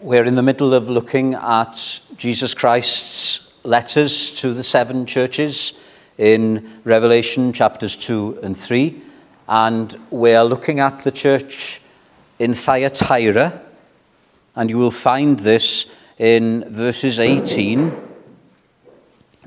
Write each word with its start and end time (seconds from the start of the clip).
We're 0.00 0.22
in 0.22 0.36
the 0.36 0.44
middle 0.44 0.74
of 0.74 0.88
looking 0.88 1.34
at 1.34 2.00
Jesus 2.16 2.54
Christ's 2.54 3.52
letters 3.64 4.32
to 4.34 4.54
the 4.54 4.62
seven 4.62 5.06
churches 5.06 5.72
in 6.16 6.80
Revelation 6.84 7.52
chapters 7.52 7.96
2 7.96 8.38
and 8.44 8.56
3. 8.56 9.02
And 9.48 9.96
we're 10.10 10.44
looking 10.44 10.78
at 10.78 11.00
the 11.00 11.10
church 11.10 11.80
in 12.38 12.54
Thyatira. 12.54 13.60
And 14.54 14.70
you 14.70 14.78
will 14.78 14.92
find 14.92 15.40
this 15.40 15.86
in 16.16 16.72
verses 16.72 17.18
18, 17.18 17.90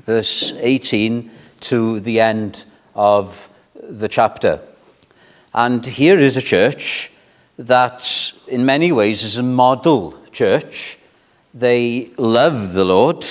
verse 0.02 0.52
18 0.58 1.30
to 1.60 1.98
the 2.00 2.20
end 2.20 2.66
of 2.94 3.48
the 3.74 4.06
chapter. 4.06 4.60
And 5.54 5.86
here 5.86 6.18
is 6.18 6.36
a 6.36 6.42
church 6.42 7.10
that, 7.56 8.34
in 8.46 8.66
many 8.66 8.92
ways, 8.92 9.24
is 9.24 9.38
a 9.38 9.42
model 9.42 10.18
church. 10.32 10.98
They 11.54 12.10
love 12.16 12.72
the 12.72 12.84
Lord 12.84 13.26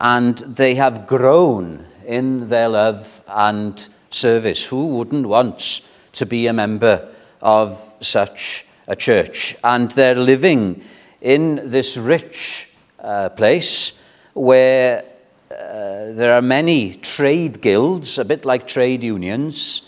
and 0.00 0.38
they 0.38 0.74
have 0.74 1.06
grown 1.06 1.86
in 2.06 2.48
their 2.48 2.68
love 2.68 3.24
and 3.28 3.88
service. 4.10 4.64
Who 4.66 4.86
wouldn't 4.88 5.26
want 5.26 5.82
to 6.12 6.26
be 6.26 6.46
a 6.46 6.52
member 6.52 7.08
of 7.40 7.94
such 8.00 8.66
a 8.86 8.96
church? 8.96 9.56
And 9.64 9.90
they're 9.90 10.14
living 10.14 10.84
in 11.20 11.70
this 11.70 11.96
rich 11.96 12.68
uh, 12.98 13.30
place 13.30 13.92
where 14.34 15.04
uh, 15.50 16.12
there 16.12 16.34
are 16.34 16.42
many 16.42 16.94
trade 16.94 17.60
guilds, 17.60 18.18
a 18.18 18.24
bit 18.24 18.44
like 18.44 18.66
trade 18.66 19.02
unions, 19.02 19.82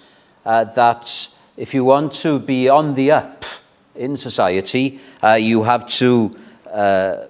uh, 0.46 0.64
that 0.64 1.28
if 1.56 1.74
you 1.74 1.84
want 1.84 2.12
to 2.12 2.38
be 2.38 2.68
on 2.68 2.94
the 2.94 3.10
up 3.10 3.44
in 3.98 4.16
society, 4.16 5.00
uh, 5.22 5.34
you 5.34 5.64
have 5.64 5.86
to 5.86 6.34
uh, 6.72 7.26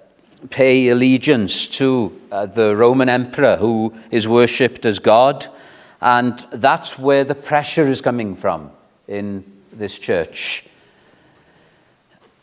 pay 0.51 0.89
allegiance 0.89 1.67
to 1.69 2.19
uh, 2.31 2.47
the 2.47 2.77
Roman 2.77 3.09
emperor 3.09 3.57
who 3.57 3.95
is 4.11 4.29
worshipped 4.29 4.87
as 4.87 4.99
God. 4.99 5.47
And 6.01 6.39
that's 6.53 6.99
where 6.99 7.25
the 7.25 7.35
pressure 7.35 7.87
is 7.87 8.01
coming 8.01 8.35
from 8.35 8.71
in 9.09 9.45
this 9.73 9.99
church. 9.99 10.65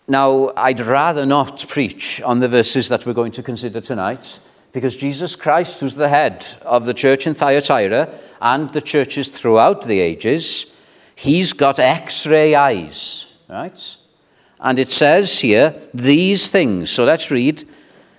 Now, 0.08 0.52
I'd 0.56 0.81
rather 0.81 1.26
not 1.26 1.66
preach 1.68 2.22
on 2.22 2.40
the 2.40 2.48
verses 2.48 2.90
that 2.90 3.06
we're 3.06 3.14
going 3.14 3.31
to 3.34 3.44
consider 3.44 3.81
tonight 3.81 4.40
because 4.72 4.96
Jesus 4.96 5.36
Christ, 5.36 5.80
who's 5.80 5.96
the 5.96 6.09
head 6.09 6.46
of 6.62 6.86
the 6.86 6.94
church 6.94 7.26
in 7.26 7.34
Thyatira 7.34 8.14
and 8.42 8.70
the 8.72 8.81
churches 8.81 9.30
throughout 9.30 9.84
the 9.84 10.00
ages, 10.00 10.68
he's 11.16 11.53
got 11.53 11.80
x 11.80 12.28
ray 12.28 12.53
eyes, 12.53 13.26
right? 13.50 13.98
And 14.59 14.80
it 14.80 14.89
says 14.89 15.42
here, 15.42 15.80
these 15.94 16.50
things. 16.50 16.89
So 16.89 17.03
let's 17.03 17.30
read. 17.31 17.64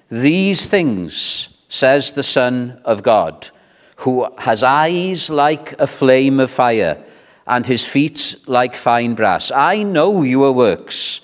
These 0.08 0.66
things, 0.66 1.64
says 1.68 2.12
the 2.12 2.22
Son 2.22 2.80
of 2.84 3.02
God, 3.02 3.50
who 3.96 4.28
has 4.38 4.62
eyes 4.62 5.30
like 5.30 5.72
a 5.80 5.86
flame 5.86 6.38
of 6.38 6.50
fire 6.50 7.02
and 7.46 7.66
his 7.66 7.86
feet 7.86 8.36
like 8.46 8.76
fine 8.76 9.14
brass. 9.14 9.50
I 9.50 9.82
know 9.82 10.22
your 10.22 10.52
works. 10.52 11.20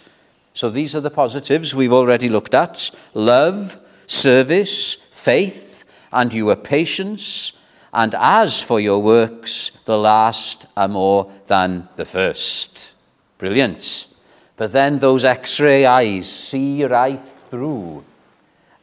So 0.55 0.71
these 0.71 0.95
are 0.95 1.01
the 1.01 1.11
positives 1.11 1.75
we've 1.75 1.93
already 1.93 2.29
looked 2.29 2.55
at 2.55 2.91
love, 3.15 3.81
service, 4.07 4.97
faith, 5.11 5.85
and 6.13 6.33
your 6.33 6.57
patience. 6.57 7.53
And 7.93 8.15
as 8.15 8.63
for 8.63 8.81
your 8.81 9.03
works, 9.03 9.73
the 9.85 9.99
last 9.99 10.67
are 10.77 10.89
more 10.89 11.31
than 11.47 11.89
the 11.97 12.05
first. 12.05 12.95
Brilliant. 13.39 14.07
But 14.57 14.73
then 14.73 14.99
those 14.99 15.25
x 15.25 15.61
ray 15.61 15.87
eyes 15.87 16.31
see 16.31 16.85
right 16.85 17.27
through. 17.29 18.05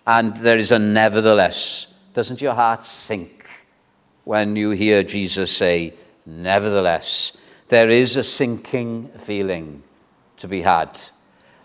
And 0.06 0.36
there 0.38 0.58
is 0.58 0.72
a 0.72 0.80
nevertheless. 0.80 1.88
Doesn't 2.14 2.42
your 2.42 2.53
heart 2.53 2.84
sink 2.84 3.45
when 4.23 4.56
you 4.56 4.72
hear 4.72 5.03
Jesus 5.03 5.56
say, 5.56 5.94
nevertheless? 6.26 7.33
There 7.67 7.89
is 7.89 8.17
a 8.17 8.23
sinking 8.23 9.10
feeling 9.17 9.83
to 10.38 10.48
be 10.48 10.61
had. 10.61 10.99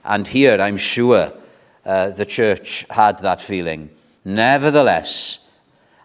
And 0.05 0.29
here, 0.29 0.61
I'm 0.61 0.77
sure 0.77 1.33
uh, 1.85 2.11
the 2.11 2.27
church 2.27 2.85
had 2.91 3.21
that 3.21 3.41
feeling. 3.41 3.89
Nevertheless, 4.25 5.39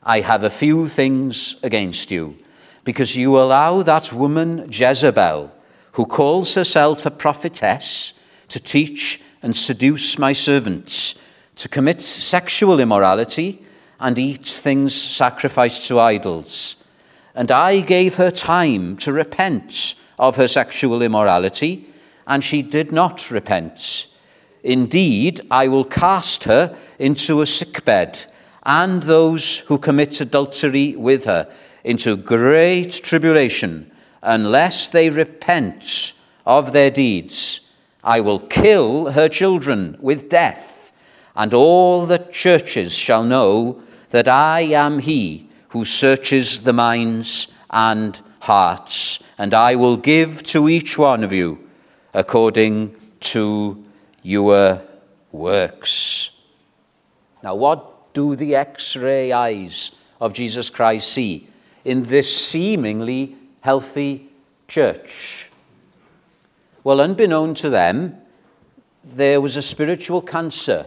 I 0.04 0.22
have 0.22 0.44
a 0.44 0.50
few 0.50 0.88
things 0.88 1.58
against 1.64 2.12
you, 2.12 2.38
because 2.86 3.18
you 3.18 3.38
allow 3.38 3.84
that 3.84 4.14
woman 4.14 4.70
Jezebel 4.72 5.52
who 6.00 6.06
calls 6.06 6.56
herself 6.56 7.06
a 7.06 7.12
prophetess, 7.12 8.14
to 8.48 8.58
teach 8.58 9.20
and 9.44 9.54
seduce 9.54 10.18
my 10.18 10.32
servants, 10.32 11.16
to 11.58 11.68
commit 11.68 12.00
sexual 12.00 12.80
immorality 12.80 13.62
and 14.00 14.18
eat 14.18 14.46
things 14.46 14.96
sacrificed 14.96 15.86
to 15.86 16.00
idols. 16.00 16.78
And 17.36 17.52
I 17.52 17.82
gave 17.82 18.16
her 18.16 18.32
time 18.32 18.96
to 19.00 19.12
repent 19.12 19.96
of 20.18 20.38
her 20.38 20.48
sexual 20.48 21.02
immorality, 21.02 21.86
and 22.26 22.46
she 22.46 22.62
did 22.62 22.94
not 22.94 23.30
repent. 23.30 24.08
Indeed, 24.64 25.42
I 25.52 25.68
will 25.68 25.84
cast 25.84 26.46
her 26.46 26.78
into 26.98 27.42
a 27.42 27.46
sickbed, 27.46 28.26
and 28.64 29.04
those 29.04 29.58
who 29.68 29.78
commit 29.78 30.22
adultery 30.22 30.96
with 30.96 31.26
her 31.26 31.52
into 31.84 32.16
great 32.16 32.94
tribulation 33.04 33.92
unless 34.22 34.88
they 34.88 35.10
repent 35.10 36.14
of 36.46 36.74
their 36.74 36.92
deeds, 36.92 37.62
I 38.04 38.22
will 38.22 38.40
kill 38.40 39.12
her 39.12 39.30
children 39.30 39.98
with 40.00 40.30
death, 40.30 40.92
and 41.36 41.54
all 41.54 42.06
the 42.06 42.20
churches 42.20 42.94
shall 42.94 43.24
know 43.24 43.82
that 44.10 44.28
I 44.28 44.62
am 44.62 45.00
he 45.00 45.50
who 45.70 45.86
searches 45.86 46.64
the 46.64 46.74
minds 46.74 47.48
and 47.70 48.20
hearts, 48.40 49.20
and 49.38 49.54
I 49.54 49.76
will 49.76 49.98
give 49.98 50.44
to 50.44 50.68
each 50.68 50.98
one 50.98 51.24
of 51.24 51.32
you 51.32 51.60
according 52.14 52.96
to 53.20 53.84
your 54.24 54.82
works. 55.32 56.32
Now, 57.44 57.56
what 57.56 58.14
do 58.14 58.36
the 58.36 58.56
x 58.56 58.96
ray 58.96 59.32
eyes 59.32 59.92
of 60.20 60.34
Jesus 60.34 60.70
Christ 60.70 61.12
see 61.12 61.48
in 61.86 62.04
this 62.04 62.36
seemingly 62.36 63.36
healthy 63.62 64.30
church? 64.68 65.50
Well, 66.84 67.02
unbeknown 67.02 67.56
to 67.56 67.70
them, 67.70 68.18
there 69.04 69.42
was 69.42 69.56
a 69.56 69.62
spiritual 69.62 70.22
cancer 70.22 70.86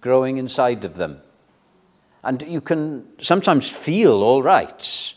growing 0.00 0.38
inside 0.38 0.84
of 0.84 0.96
them. 0.96 1.20
And 2.22 2.42
you 2.42 2.60
can 2.60 3.06
sometimes 3.18 3.70
feel 3.70 4.22
all 4.22 4.42
right 4.42 5.14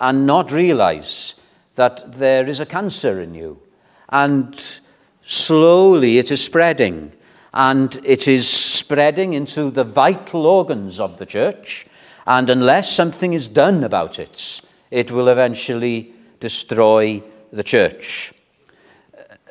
and 0.00 0.26
not 0.26 0.52
realize 0.52 1.34
that 1.74 2.12
there 2.12 2.48
is 2.48 2.60
a 2.60 2.66
cancer 2.66 3.20
in 3.20 3.34
you. 3.34 3.60
And 4.08 4.80
slowly 5.20 6.18
it 6.18 6.30
is 6.30 6.42
spreading. 6.42 7.12
And 7.52 7.98
it 8.04 8.26
is 8.26 8.48
spreading 8.48 9.34
into 9.34 9.70
the 9.70 9.84
vital 9.84 10.46
organs 10.46 10.98
of 10.98 11.18
the 11.18 11.26
church. 11.26 11.86
And 12.26 12.48
unless 12.48 12.90
something 12.90 13.34
is 13.34 13.48
done 13.48 13.84
about 13.84 14.18
it, 14.18 14.62
it 14.90 15.10
will 15.10 15.28
eventually 15.28 16.13
destroy 16.44 17.22
the 17.52 17.62
church. 17.62 18.34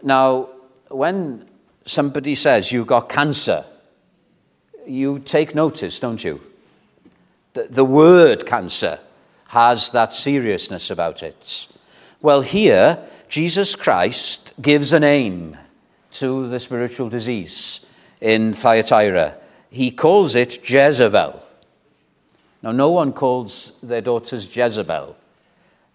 Now, 0.04 0.50
when 0.90 1.50
somebody 1.86 2.36
says 2.36 2.72
you've 2.72 2.86
got 2.86 3.10
cancer, 3.10 3.66
you 4.86 5.18
take 5.18 5.56
notice, 5.56 6.00
don't 6.00 6.24
you? 6.24 6.40
The, 7.54 7.64
the 7.64 7.84
word 7.84 8.46
cancer 8.46 9.00
has 9.48 9.90
that 9.90 10.14
seriousness 10.14 10.92
about 10.92 11.24
it. 11.24 11.68
Well, 12.22 12.42
here, 12.42 13.00
Jesus 13.28 13.76
Christ 13.76 14.54
gives 14.62 14.94
a 14.94 15.00
name 15.00 15.58
to 16.12 16.48
the 16.48 16.60
spiritual 16.60 17.10
disease 17.10 17.84
in 18.22 18.54
Thyatira. 18.54 19.36
He 19.72 19.90
calls 19.90 20.36
it 20.36 20.70
Jezebel. 20.70 21.42
Now, 22.62 22.72
no 22.72 22.92
one 22.92 23.14
calls 23.14 23.74
their 23.82 24.02
daughters 24.02 24.56
Jezebel. 24.56 25.16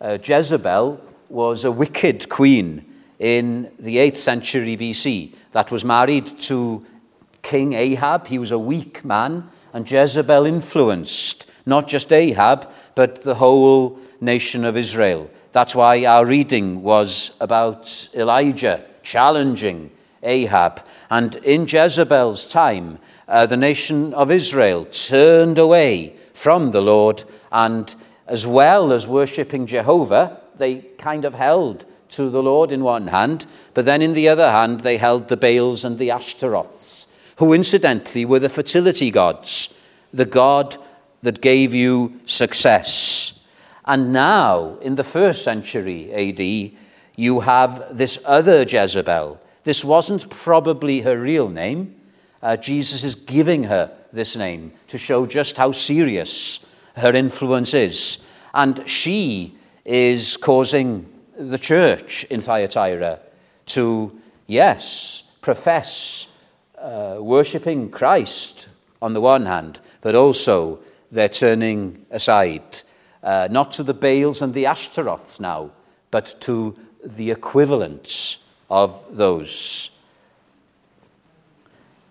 Uh, 0.01 0.17
Jezebel 0.23 1.01
was 1.29 1.65
a 1.65 1.73
wicked 1.73 2.29
queen 2.29 2.85
in 3.19 3.69
the 3.81 3.97
8th 3.97 4.17
century 4.17 4.77
BC 4.77 5.35
that 5.51 5.73
was 5.73 5.85
married 5.85 6.27
to 6.43 6.87
King 7.43 7.73
Ahab. 7.73 8.29
He 8.29 8.39
was 8.39 8.53
a 8.53 8.59
weak 8.59 9.05
man, 9.05 9.51
and 9.73 9.91
Jezebel 9.91 10.47
influenced 10.47 11.51
not 11.67 11.89
just 11.89 12.13
Ahab, 12.13 12.71
but 12.95 13.23
the 13.23 13.35
whole 13.35 13.99
nation 14.21 14.65
of 14.65 14.77
Israel. 14.77 15.29
That's 15.51 15.75
why 15.75 16.05
our 16.05 16.25
reading 16.25 16.83
was 16.83 17.33
about 17.41 18.09
Elijah 18.15 18.85
challenging 19.03 19.91
Ahab. 20.23 20.87
And 21.11 21.35
in 21.37 21.67
Jezebel's 21.67 22.45
time, 22.45 22.99
uh, 23.27 23.47
the 23.47 23.57
nation 23.57 24.15
of 24.15 24.31
Israel 24.31 24.85
turned 24.85 25.59
away 25.59 26.15
from 26.35 26.71
the 26.71 26.83
Lord 26.83 27.25
and 27.51 27.93
as 28.29 28.47
well 28.47 28.93
as 28.93 29.07
worshipping 29.07 29.67
Jehovah, 29.67 30.41
they 30.57 30.77
kind 30.99 31.25
of 31.25 31.35
held 31.35 31.87
to 32.11 32.31
the 32.31 32.43
Lord 32.43 32.73
in 32.73 32.83
one 32.83 33.09
hand, 33.09 33.47
but 33.75 33.85
then 33.85 34.03
in 34.03 34.13
the 34.13 34.29
other 34.29 34.51
hand, 34.51 34.81
they 34.81 34.97
held 34.97 35.29
the 35.29 35.37
Baals 35.37 35.85
and 35.85 35.99
the 35.99 36.11
Ashtaroths, 36.11 37.07
who 37.37 37.53
incidentally 37.53 38.25
were 38.25 38.39
the 38.39 38.49
fertility 38.49 39.11
gods, 39.11 39.73
the 40.13 40.25
god 40.25 40.77
that 41.23 41.41
gave 41.41 41.75
you 41.75 42.21
success. 42.25 43.41
And 43.85 44.13
now, 44.13 44.77
in 44.81 44.95
the 44.95 45.05
first 45.05 45.43
century 45.43 46.13
AD, 46.13 46.73
you 47.17 47.41
have 47.41 47.97
this 47.97 48.19
other 48.25 48.63
Jezebel. 48.63 49.41
This 49.65 49.85
wasn't 49.85 50.31
probably 50.31 51.01
her 51.01 51.19
real 51.19 51.49
name. 51.49 51.97
Uh, 52.43 52.57
Jesus 52.57 53.03
is 53.03 53.15
giving 53.15 53.65
her 53.65 53.91
this 54.13 54.37
name 54.37 54.73
to 54.87 54.99
show 54.99 55.27
just 55.27 55.57
how 55.57 55.73
serious 55.73 56.61
her 56.99 57.15
influence 57.15 57.75
is. 57.75 58.19
And 58.55 58.89
she 58.89 59.55
is 59.85 60.37
causing 60.37 61.07
the 61.39 61.59
church 61.59 62.25
in 62.25 62.41
Thyatira 62.41 63.21
to, 63.67 64.21
yes, 64.47 65.23
profess 65.41 66.29
uh, 66.79 67.17
worshipping 67.21 67.91
Christ 67.91 68.69
on 69.01 69.13
the 69.13 69.21
one 69.21 69.47
hand, 69.47 69.81
but 70.01 70.15
also 70.15 70.81
they're 71.11 71.29
turning 71.29 72.05
aside, 72.11 72.83
uh, 73.23 73.49
not 73.51 73.73
to 73.73 73.83
the 73.83 73.95
Baals 73.95 74.43
and 74.43 74.53
the 74.53 74.65
Ashtaroths 74.65 75.41
now, 75.41 75.71
but 76.11 76.35
to 76.41 76.77
the 77.05 77.31
equivalents 77.31 78.39
of 78.71 79.05
those. 79.11 79.91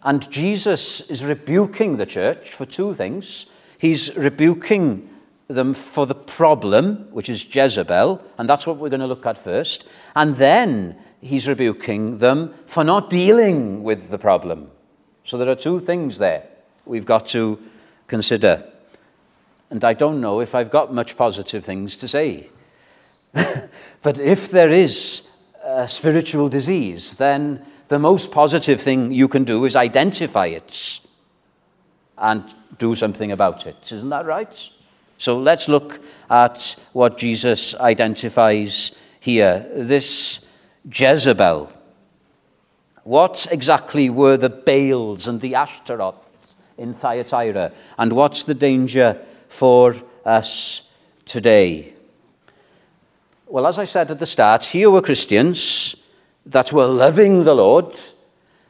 And 0.04 0.30
Jesus 0.31 1.01
is 1.01 1.25
rebuking 1.25 1.98
the 1.98 2.06
church 2.06 2.54
for 2.54 2.66
two 2.66 2.94
things. 2.94 3.48
He's 3.77 4.15
rebuking 4.15 5.09
them 5.47 5.74
for 5.74 6.06
the 6.06 6.15
problem, 6.15 7.07
which 7.12 7.29
is 7.29 7.53
Jezebel, 7.53 8.21
and 8.38 8.50
that's 8.50 8.68
what 8.68 8.77
we're 8.77 8.89
going 8.89 9.01
to 9.01 9.07
look 9.07 9.25
at 9.25 9.38
first. 9.38 9.88
And 10.15 10.35
then 10.38 10.97
he's 11.21 11.47
rebuking 11.47 12.18
them 12.18 12.53
for 12.65 12.83
not 12.83 13.09
dealing 13.09 13.83
with 13.83 14.09
the 14.09 14.18
problem. 14.18 14.71
So 15.24 15.38
there 15.38 15.50
are 15.50 15.56
two 15.56 15.79
things 15.79 16.18
there 16.18 16.44
we've 16.85 17.06
got 17.06 17.27
to 17.27 17.59
consider. 18.07 18.63
And 19.69 19.83
I 19.83 19.94
don't 19.94 20.21
know 20.21 20.39
if 20.39 20.56
I've 20.56 20.71
got 20.71 20.94
much 20.94 21.18
positive 21.18 21.65
things 21.65 21.97
to 21.97 22.07
say. 22.07 22.50
but 24.01 24.19
if 24.19 24.50
there 24.50 24.69
is 24.69 25.27
a 25.63 25.88
spiritual 25.88 26.47
disease, 26.50 27.18
then 27.18 27.65
the 27.89 28.00
most 28.00 28.31
positive 28.31 28.81
thing 28.81 29.12
you 29.12 29.27
can 29.27 29.44
do 29.44 29.65
is 29.65 29.75
identify 29.75 30.47
it 30.47 31.01
and 32.18 32.44
do 32.78 32.96
something 32.96 33.31
about 33.31 33.68
it. 33.68 33.92
Isn't 33.92 34.10
that 34.10 34.25
right? 34.25 34.69
So 35.18 35.40
let's 35.40 35.68
look 35.68 36.00
at 36.30 36.75
what 36.94 37.18
Jesus 37.18 37.75
identifies 37.75 38.92
here. 39.19 39.66
This 39.74 40.46
Jezebel. 40.92 41.72
What 43.04 43.48
exactly 43.52 44.10
were 44.10 44.38
the 44.38 44.50
Baals 44.50 45.28
and 45.28 45.42
the 45.42 45.54
Ashtaroths 45.54 46.56
in 46.78 46.94
Thyatira? 46.94 47.72
And 47.98 48.14
what's 48.14 48.44
the 48.44 48.54
danger 48.54 49.20
for 49.48 49.96
us 50.25 50.81
today? 51.25 51.94
Well, 53.48 53.66
as 53.66 53.80
I 53.80 53.86
said 53.86 54.12
at 54.12 54.20
the 54.20 54.25
start, 54.25 54.66
here 54.66 54.92
were 54.92 55.02
Christians 55.02 55.96
that 56.46 56.74
were 56.74 56.88
loving 56.88 57.46
the 57.46 57.56
Lord, 57.56 57.98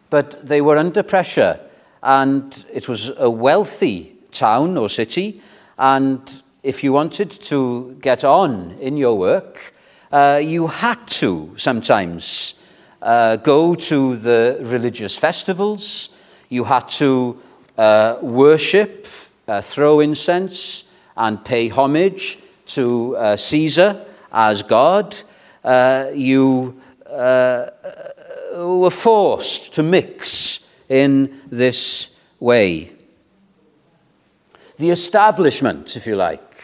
but 0.10 0.46
they 0.46 0.62
were 0.62 0.78
under 0.78 1.02
pressure. 1.02 1.60
And 2.04 2.66
it 2.72 2.88
was 2.88 3.12
a 3.18 3.30
wealthy 3.30 4.16
town 4.32 4.78
or 4.78 4.90
city, 4.90 5.42
and 5.78 6.42
if 6.64 6.84
you 6.84 6.92
wanted 6.92 7.32
to 7.32 7.98
get 8.02 8.24
on 8.24 8.72
in 8.80 8.98
your 8.98 9.18
work, 9.18 9.74
uh, 10.12 10.40
you 10.44 10.68
had 10.68 11.08
to 11.08 11.54
sometimes 11.58 12.56
uh, 13.02 13.38
go 13.38 13.76
to 13.76 14.16
the 14.18 14.58
religious 14.62 15.18
festivals, 15.18 16.10
you 16.50 16.64
had 16.64 16.88
to 16.90 17.40
uh, 17.78 18.18
worship, 18.22 19.08
uh, 19.48 19.62
throw 19.62 20.00
incense, 20.00 20.84
and 21.16 21.44
pay 21.46 21.68
homage 21.68 22.40
to 22.66 23.16
uh, 23.16 23.38
Caesar 23.38 24.06
as 24.32 24.64
God. 24.64 25.16
Uh, 25.64 26.08
you 26.14 26.80
were 28.56 28.90
forced 28.90 29.74
to 29.74 29.84
mix 29.84 30.67
in 30.90 31.42
this 31.48 32.18
way. 32.40 32.94
The 34.78 34.90
establishment, 34.92 35.96
if 35.96 36.06
you 36.06 36.16
like, 36.16 36.62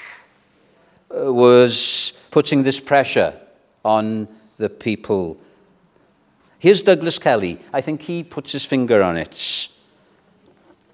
uh, 1.10 1.34
was 1.34 2.14
putting 2.32 2.64
this 2.64 2.80
pressure 2.80 3.40
on 3.84 4.28
the 4.58 4.70
people. 4.70 5.38
Here's 6.60 6.82
Douglas 6.82 7.20
Kelly. 7.20 7.60
I 7.74 7.82
think 7.82 8.02
he 8.04 8.24
puts 8.24 8.52
his 8.52 8.66
finger 8.66 9.02
on 9.02 9.18
it. 9.18 9.68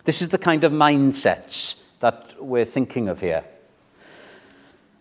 This 0.06 0.22
is 0.22 0.30
the 0.30 0.38
kind 0.38 0.64
of 0.64 0.72
mindsets 0.72 1.76
that 2.00 2.36
we're 2.40 2.66
thinking 2.66 3.10
of 3.10 3.20
here. 3.20 3.44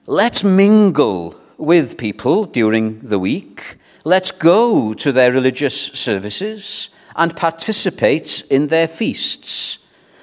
Let's 0.06 0.42
mingle 0.42 1.40
with 1.56 1.96
people 1.96 2.44
during 2.44 3.00
the 3.00 3.18
week. 3.18 3.76
Let's 4.04 4.30
go 4.30 4.92
to 4.94 5.12
their 5.12 5.32
religious 5.32 5.76
services 5.76 6.90
and 7.18 7.36
participate 7.36 8.44
in 8.48 8.68
their 8.68 8.88
feasts. 8.88 9.80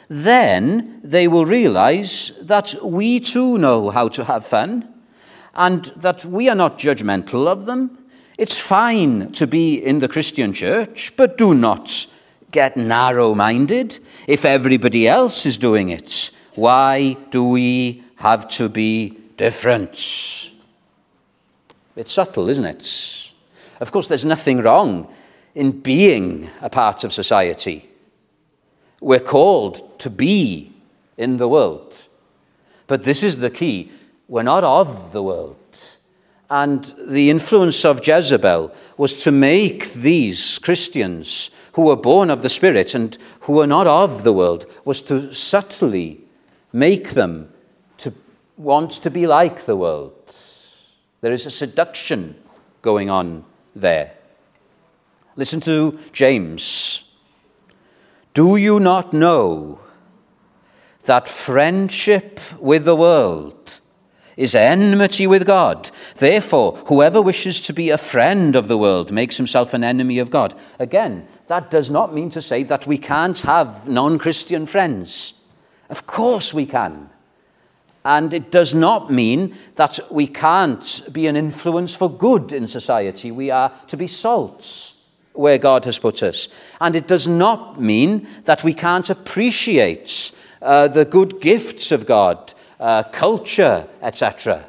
Then 0.08 1.02
they 1.04 1.28
will 1.28 1.46
realize 1.46 2.32
that 2.42 2.74
we 2.82 3.20
too 3.20 3.58
know 3.58 3.90
how 3.90 4.08
to 4.08 4.24
have 4.24 4.46
fun 4.46 4.88
and 5.56 5.86
that 5.98 6.24
we 6.26 6.48
are 6.48 6.56
not 6.56 6.80
judgmental 6.80 7.48
of 7.48 7.66
them. 7.66 7.98
It's 8.38 8.58
fine 8.58 9.32
to 9.34 9.46
be 9.46 9.76
in 9.76 10.00
the 10.00 10.08
Christian 10.08 10.54
church, 10.54 11.12
but 11.18 11.38
do 11.38 11.54
not 11.54 12.08
get 12.52 12.78
narrow 12.78 13.36
minded. 13.36 14.00
If 14.28 14.46
everybody 14.46 15.08
else 15.08 15.46
is 15.46 15.58
doing 15.58 15.90
it, 15.90 16.32
why 16.56 17.18
do 17.30 17.50
we 17.50 18.04
have 18.18 18.48
to 18.52 18.70
be 18.70 19.20
different? 19.36 20.52
It's 21.98 22.14
subtle, 22.14 22.50
isn't 22.50 22.66
it? 22.66 23.32
Of 23.82 23.92
course, 23.92 24.08
there's 24.08 24.26
nothing 24.26 24.62
wrong 24.62 25.14
in 25.56 25.72
being 25.72 26.50
a 26.62 26.70
part 26.70 27.04
of 27.04 27.14
society. 27.14 27.90
We're 29.02 29.20
called 29.20 30.00
to 30.00 30.10
be 30.10 30.74
in 31.18 31.38
the 31.38 31.48
world. 31.48 32.08
But 32.88 33.04
this 33.04 33.24
is 33.24 33.38
the 33.38 33.50
key 33.50 33.92
we're 34.28 34.44
not 34.44 34.64
of 34.64 35.12
the 35.12 35.24
world. 35.24 35.58
And 36.50 36.84
the 37.08 37.30
influence 37.30 37.86
of 37.86 38.06
Jezebel 38.06 38.72
was 38.98 39.24
to 39.24 39.32
make 39.32 39.94
these 39.94 40.60
Christians 40.60 41.50
who 41.74 41.88
were 41.88 41.96
born 41.96 42.30
of 42.30 42.42
the 42.42 42.50
Spirit 42.50 42.96
and 42.96 43.18
who 43.42 43.54
were 43.54 43.68
not 43.68 43.86
of 43.86 44.24
the 44.24 44.34
world, 44.34 44.66
was 44.86 45.02
to 45.04 45.34
subtly 45.34 46.22
make 46.72 47.12
them 47.12 47.50
to 47.98 48.14
want 48.58 48.92
to 48.92 49.12
be 49.12 49.28
like 49.28 49.66
the 49.66 49.76
world. 49.76 50.34
There 51.22 51.34
is 51.34 51.46
a 51.46 51.52
seduction 51.52 52.36
going 52.82 53.10
on 53.10 53.44
there. 53.76 54.15
Listen 55.36 55.60
to 55.62 56.00
James. 56.14 57.04
Do 58.34 58.56
you 58.56 58.80
not 58.80 59.14
know 59.14 59.80
that 61.06 61.28
friendship 61.28 62.40
with 62.60 62.86
the 62.86 62.96
world 62.96 63.80
is 64.38 64.54
enmity 64.54 65.28
with 65.28 65.46
God. 65.46 65.90
Therefore, 66.18 66.76
whoever 66.88 67.22
wishes 67.22 67.62
to 67.62 67.74
be 67.74 67.90
a 67.90 67.98
friend 67.98 68.56
of 68.56 68.68
the 68.68 68.78
world 68.78 69.12
makes 69.12 69.38
himself 69.38 69.74
an 69.74 69.84
enemy 69.84 70.20
of 70.20 70.30
God. 70.30 70.54
Again, 70.78 71.28
that 71.48 71.72
does 71.72 71.90
not 71.90 72.14
mean 72.14 72.30
to 72.32 72.42
say 72.42 72.64
that 72.64 72.86
we 72.86 72.98
can't 72.98 73.40
have 73.42 73.88
non 73.88 74.18
Christian 74.20 74.66
friends. 74.66 75.34
Of 75.90 76.06
course 76.06 76.54
we 76.54 76.66
can. 76.66 77.10
And 78.04 78.34
it 78.34 78.52
does 78.52 78.74
not 78.74 79.10
mean 79.12 79.56
that 79.76 80.00
we 80.12 80.28
can't 80.28 81.02
be 81.12 81.28
an 81.28 81.36
influence 81.36 81.96
for 81.96 82.10
good 82.10 82.52
in 82.52 82.68
society. 82.68 83.32
We 83.32 83.50
are 83.52 83.72
to 83.88 83.98
be 83.98 84.06
salts 84.06 84.95
where 85.36 85.58
God 85.58 85.86
has 85.86 86.00
put 86.00 86.24
us. 86.24 86.48
And 86.80 86.96
it 86.96 87.08
does 87.08 87.28
not 87.28 87.80
mean 87.80 88.28
that 88.46 88.64
we 88.64 88.74
can't 88.74 89.10
appreciate 89.10 90.32
uh, 90.62 90.88
the 90.88 91.06
good 91.06 91.42
gifts 91.42 91.92
of 91.92 92.06
God 92.06 92.54
uh, 92.80 93.04
culture, 93.04 93.88
etc. 94.02 94.66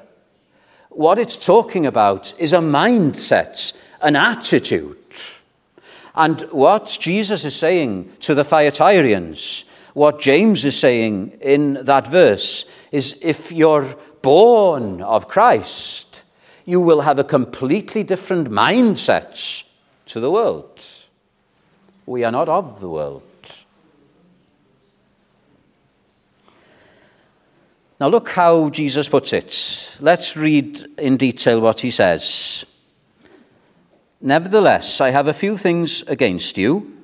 What 0.91 1.19
it's 1.19 1.37
talking 1.37 1.87
about 1.87 2.33
is 2.39 2.53
a 2.53 2.59
mindset, 2.59 3.73
an 4.01 4.17
attitude. 4.17 4.97
And 6.15 6.41
what 6.51 6.97
Jesus 7.01 7.45
is 7.45 7.55
saying 7.55 8.11
to 8.21 8.35
the 8.35 8.43
Thyatirians, 8.43 9.65
what 9.93 10.21
James 10.21 10.65
is 10.65 10.79
saying 10.79 11.39
in 11.41 11.75
that 11.85 12.07
verse, 12.09 12.65
is 12.91 13.19
if 13.21 13.53
you're 13.53 13.97
born 14.23 15.03
of 15.03 15.29
Christ, 15.29 16.25
you 16.65 16.81
will 16.81 17.03
have 17.03 17.19
a 17.19 17.25
completely 17.25 18.03
different 18.03 18.51
mindset 18.51 19.63
to 20.07 20.21
the 20.21 20.31
world. 20.31 20.85
We 22.07 22.25
are 22.25 22.33
not 22.33 22.49
of 22.49 22.81
the 22.81 22.89
world. 22.89 23.23
Now, 27.99 28.09
look 28.09 28.29
how 28.29 28.69
Jesus 28.71 29.09
puts 29.09 29.33
it. 29.33 29.99
Let's 30.01 30.37
read 30.37 30.85
in 30.99 31.17
detail 31.17 31.61
what 31.61 31.81
he 31.81 31.91
says. 31.91 32.67
Nevertheless, 34.21 35.01
I 35.01 35.11
have 35.11 35.29
a 35.29 35.33
few 35.33 35.57
things 35.57 36.03
against 36.03 36.59
you, 36.59 36.97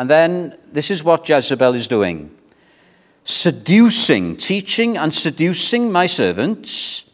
And 0.00 0.08
then 0.08 0.56
this 0.72 0.90
is 0.90 1.04
what 1.04 1.28
Jezebel 1.28 1.74
is 1.74 1.86
doing 1.86 2.30
seducing, 3.22 4.34
teaching 4.34 4.96
and 4.96 5.12
seducing 5.12 5.92
my 5.92 6.06
servants 6.06 7.04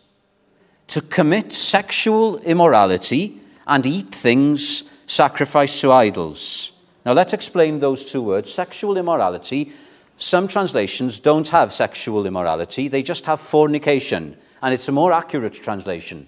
to 0.87 1.01
commit 1.01 1.53
sexual 1.53 2.39
immorality 2.39 3.41
and 3.67 3.85
eat 3.85 4.15
things 4.15 4.85
sacrificed 5.07 5.81
to 5.81 5.93
idols. 5.93 6.73
Now 7.05 7.13
let's 7.13 7.33
explain 7.33 7.79
those 7.79 8.05
two 8.11 8.23
words 8.23 8.53
sexual 8.53 8.97
immorality. 8.97 9.73
Some 10.17 10.49
translations 10.49 11.21
don't 11.21 11.49
have 11.49 11.73
sexual 11.73 12.27
immorality, 12.27 12.89
they 12.89 13.03
just 13.03 13.27
have 13.27 13.39
fornication, 13.39 14.37
and 14.63 14.75
it's 14.75 14.89
a 14.89 14.93
more 14.93 15.13
accurate 15.13 15.55
translation. 15.55 16.27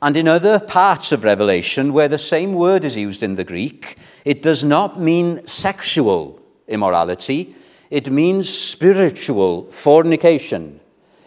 And 0.00 0.16
in 0.16 0.28
other 0.28 0.60
parts 0.60 1.10
of 1.10 1.24
Revelation, 1.24 1.92
where 1.92 2.06
the 2.06 2.18
same 2.18 2.52
word 2.52 2.84
is 2.84 2.96
used 2.96 3.22
in 3.22 3.34
the 3.34 3.44
Greek, 3.44 3.96
it 4.24 4.42
does 4.42 4.62
not 4.62 5.00
mean 5.00 5.44
sexual 5.48 6.40
immorality, 6.68 7.56
it 7.90 8.10
means 8.10 8.48
spiritual 8.52 9.70
fornication. 9.70 10.80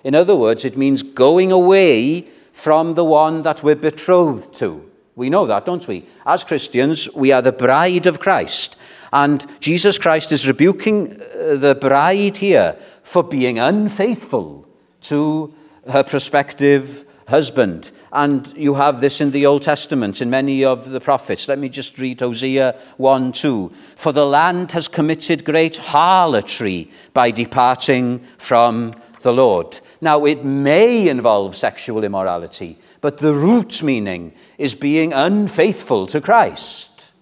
In 0.03 0.15
other 0.15 0.35
words, 0.35 0.63
it 0.63 0.77
means 0.77 1.03
going 1.03 1.51
away 1.51 2.29
from 2.53 2.93
the 2.93 3.03
one 3.03 3.41
that 3.41 3.63
we're 3.63 3.75
betrothed 3.75 4.53
to. 4.55 4.90
We 5.15 5.29
know 5.29 5.45
that, 5.45 5.65
don't 5.65 5.87
we? 5.87 6.05
As 6.25 6.43
Christians, 6.43 7.09
we 7.13 7.31
are 7.31 7.41
the 7.41 7.51
bride 7.51 8.05
of 8.05 8.19
Christ. 8.19 8.77
And 9.11 9.45
Jesus 9.59 9.97
Christ 9.97 10.31
is 10.31 10.47
rebuking 10.47 11.11
uh, 11.11 11.55
the 11.55 11.77
bride 11.79 12.37
here 12.37 12.77
for 13.03 13.23
being 13.23 13.59
unfaithful 13.59 14.67
to 15.01 15.53
her 15.89 16.03
prospective 16.03 17.05
husband. 17.27 17.91
And 18.13 18.53
you 18.55 18.75
have 18.75 19.01
this 19.01 19.21
in 19.21 19.31
the 19.31 19.45
Old 19.45 19.63
Testament, 19.63 20.21
in 20.21 20.29
many 20.29 20.63
of 20.63 20.89
the 20.89 20.99
prophets. 20.99 21.47
Let 21.47 21.59
me 21.59 21.69
just 21.69 21.97
read 21.97 22.19
Hosea 22.19 22.77
1 22.97 23.31
2. 23.31 23.71
For 23.95 24.11
the 24.11 24.25
land 24.25 24.71
has 24.73 24.87
committed 24.87 25.45
great 25.45 25.77
harlotry 25.77 26.89
by 27.13 27.31
departing 27.31 28.19
from 28.37 28.95
the 29.21 29.33
Lord. 29.33 29.79
Now, 30.01 30.25
it 30.25 30.43
may 30.43 31.07
involve 31.07 31.55
sexual 31.55 32.03
immorality, 32.03 32.77
but 33.01 33.17
the 33.17 33.33
root 33.33 33.83
meaning 33.83 34.33
is 34.57 34.75
being 34.75 35.11
unfaithful 35.11 36.07
to 36.07 36.21
Christ. 36.21 37.13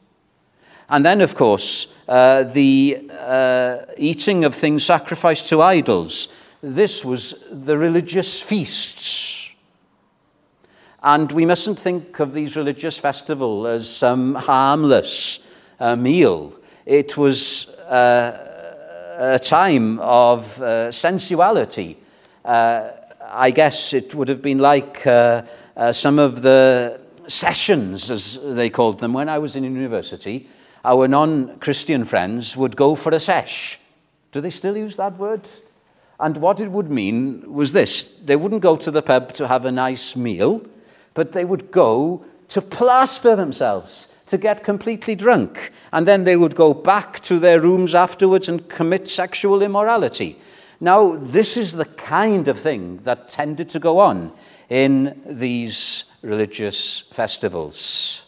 And 0.90 1.06
then, 1.06 1.22
of 1.22 1.36
course, 1.36 1.88
uh, 2.08 2.44
the 2.44 3.10
uh, 3.20 3.78
eating 3.98 4.44
of 4.44 4.56
things 4.56 4.84
sacrificed 4.84 5.48
to 5.50 5.62
idols. 5.62 6.28
This 6.62 7.06
was 7.06 7.36
the 7.52 7.78
religious 7.78 8.42
feasts 8.42 9.40
and 11.02 11.32
we 11.32 11.46
mustn't 11.46 11.80
think 11.80 12.20
of 12.20 12.34
these 12.34 12.58
religious 12.58 12.98
festivals 12.98 13.68
as 13.68 13.90
some 13.90 14.36
harmless 14.36 15.40
uh, 15.80 15.96
meal. 15.96 16.54
It 16.86 17.16
was 17.16 17.70
uh, 17.70 19.16
a 19.18 19.40
time 19.40 20.00
of 20.00 20.62
uh, 20.62 20.92
sensuality. 20.92 21.98
Uh, 22.44 22.92
I 23.32 23.52
guess 23.52 23.94
it 23.94 24.14
would 24.14 24.28
have 24.28 24.42
been 24.42 24.58
like 24.58 25.06
uh, 25.08 25.44
uh, 25.80 25.92
some 25.92 26.20
of 26.20 26.44
the 26.44 27.00
sessions, 27.28 28.12
as 28.12 28.38
they 28.44 28.70
called 28.70 29.00
them, 29.00 29.14
when 29.14 29.30
I 29.30 29.40
was 29.40 29.56
in 29.56 29.64
university. 29.64 30.48
Our 30.86 31.08
non 31.08 31.58
Christian 31.60 32.06
friends 32.06 32.56
would 32.56 32.76
go 32.76 32.96
for 32.96 33.12
a 33.12 33.20
sesh. 33.20 33.80
Do 34.32 34.42
they 34.42 34.52
still 34.52 34.78
use 34.78 34.96
that 34.98 35.18
word? 35.18 35.50
And 36.20 36.38
what 36.38 36.60
it 36.60 36.70
would 36.70 36.92
mean 36.92 37.52
was 37.52 37.74
this 37.74 38.10
they 38.24 38.36
wouldn't 38.36 38.62
go 38.62 38.76
to 38.76 38.92
the 38.92 39.02
pub 39.02 39.34
to 39.34 39.48
have 39.48 39.66
a 39.66 39.72
nice 39.72 40.16
meal 40.16 40.62
but 41.14 41.34
they 41.34 41.46
would 41.46 41.70
go 41.72 42.24
to 42.50 42.62
plaster 42.62 43.36
themselves, 43.36 44.08
to 44.26 44.38
get 44.38 44.64
completely 44.64 45.16
drunk. 45.16 45.72
And 45.92 46.08
then 46.08 46.24
they 46.24 46.38
would 46.38 46.56
go 46.56 46.74
back 46.74 47.20
to 47.22 47.40
their 47.40 47.60
rooms 47.60 47.94
afterwards 47.94 48.48
and 48.48 48.70
commit 48.70 49.10
sexual 49.10 49.62
immorality. 49.62 50.40
Now, 50.80 51.16
this 51.18 51.58
is 51.58 51.74
the 51.74 51.84
kind 51.84 52.48
of 52.48 52.58
thing 52.58 52.98
that 53.04 53.28
tended 53.28 53.68
to 53.70 53.80
go 53.80 54.00
on 54.00 54.32
in 54.70 55.20
these 55.26 56.06
religious 56.22 57.02
festivals. 57.12 58.26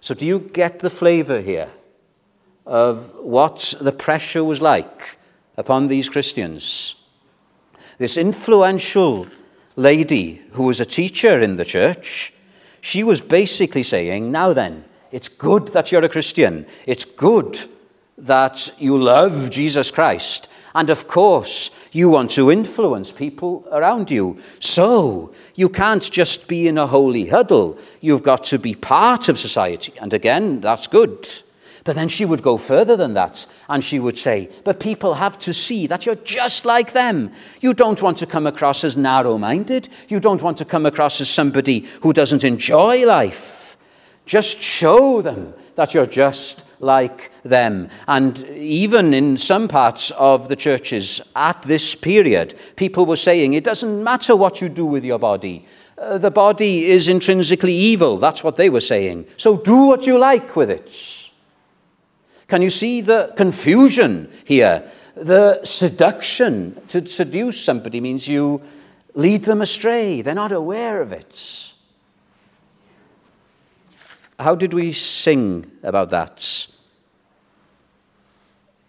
So, 0.00 0.14
do 0.14 0.26
you 0.26 0.38
get 0.38 0.80
the 0.80 0.90
flavor 0.90 1.40
here 1.40 1.70
of 2.66 3.14
what 3.16 3.74
the 3.80 3.92
pressure 3.92 4.44
was 4.44 4.60
like 4.60 5.16
upon 5.56 5.86
these 5.86 6.08
Christians? 6.08 6.96
This 7.98 8.16
influential 8.16 9.26
lady 9.76 10.42
who 10.52 10.64
was 10.64 10.80
a 10.80 10.86
teacher 10.86 11.40
in 11.40 11.56
the 11.56 11.64
church, 11.64 12.32
she 12.80 13.02
was 13.02 13.20
basically 13.20 13.82
saying, 13.82 14.30
Now 14.30 14.52
then, 14.52 14.84
it's 15.10 15.28
good 15.28 15.68
that 15.68 15.92
you're 15.92 16.04
a 16.04 16.08
Christian. 16.08 16.66
It's 16.86 17.04
good 17.04 17.58
that 18.18 18.72
you 18.78 18.98
love 18.98 19.50
Jesus 19.50 19.90
Christ. 19.90 20.48
And 20.74 20.90
of 20.90 21.06
course, 21.06 21.70
you 21.92 22.10
want 22.10 22.32
to 22.32 22.50
influence 22.50 23.12
people 23.12 23.66
around 23.70 24.10
you. 24.10 24.38
So, 24.58 25.32
you 25.54 25.68
can't 25.68 26.10
just 26.10 26.48
be 26.48 26.66
in 26.66 26.78
a 26.78 26.88
holy 26.88 27.26
huddle. 27.26 27.78
You've 28.00 28.24
got 28.24 28.42
to 28.44 28.58
be 28.58 28.74
part 28.74 29.28
of 29.28 29.38
society. 29.38 29.92
And 30.00 30.12
again, 30.12 30.60
that's 30.60 30.88
good. 30.88 31.28
But 31.84 31.96
then 31.96 32.08
she 32.08 32.24
would 32.24 32.42
go 32.42 32.56
further 32.56 32.96
than 32.96 33.12
that 33.12 33.46
and 33.68 33.84
she 33.84 34.00
would 34.00 34.16
say, 34.16 34.50
But 34.64 34.80
people 34.80 35.14
have 35.14 35.38
to 35.40 35.52
see 35.52 35.86
that 35.86 36.06
you're 36.06 36.14
just 36.16 36.64
like 36.64 36.92
them. 36.92 37.30
You 37.60 37.74
don't 37.74 38.00
want 38.02 38.18
to 38.18 38.26
come 38.26 38.46
across 38.46 38.84
as 38.84 38.96
narrow 38.96 39.36
minded. 39.36 39.90
You 40.08 40.18
don't 40.18 40.42
want 40.42 40.56
to 40.58 40.64
come 40.64 40.86
across 40.86 41.20
as 41.20 41.28
somebody 41.28 41.80
who 42.00 42.14
doesn't 42.14 42.42
enjoy 42.42 43.06
life. 43.06 43.76
Just 44.24 44.60
show 44.60 45.20
them 45.20 45.52
that 45.74 45.94
you're 45.94 46.06
just 46.06 46.64
like 46.80 47.30
them. 47.42 47.88
And 48.06 48.38
even 48.50 49.14
in 49.14 49.36
some 49.36 49.68
parts 49.68 50.10
of 50.12 50.48
the 50.48 50.56
churches 50.56 51.20
at 51.34 51.60
this 51.62 51.94
period, 51.94 52.54
people 52.76 53.06
were 53.06 53.16
saying, 53.16 53.54
It 53.54 53.64
doesn't 53.64 54.02
matter 54.02 54.36
what 54.36 54.60
you 54.60 54.68
do 54.68 54.86
with 54.86 55.04
your 55.04 55.18
body. 55.18 55.64
Uh, 55.96 56.18
the 56.18 56.30
body 56.30 56.86
is 56.86 57.08
intrinsically 57.08 57.74
evil. 57.74 58.18
That's 58.18 58.42
what 58.42 58.56
they 58.56 58.68
were 58.68 58.80
saying. 58.80 59.26
So 59.36 59.56
do 59.56 59.86
what 59.86 60.06
you 60.06 60.18
like 60.18 60.56
with 60.56 60.70
it. 60.70 61.30
Can 62.48 62.62
you 62.62 62.70
see 62.70 63.00
the 63.00 63.32
confusion 63.36 64.30
here? 64.44 64.90
The 65.14 65.64
seduction. 65.64 66.80
To 66.88 67.06
seduce 67.06 67.64
somebody 67.64 68.00
means 68.00 68.26
you 68.26 68.60
lead 69.14 69.44
them 69.44 69.62
astray, 69.62 70.22
they're 70.22 70.34
not 70.34 70.52
aware 70.52 71.00
of 71.00 71.12
it. 71.12 71.73
How 74.38 74.54
did 74.54 74.74
we 74.74 74.92
sing 74.92 75.70
about 75.82 76.10
that? 76.10 76.66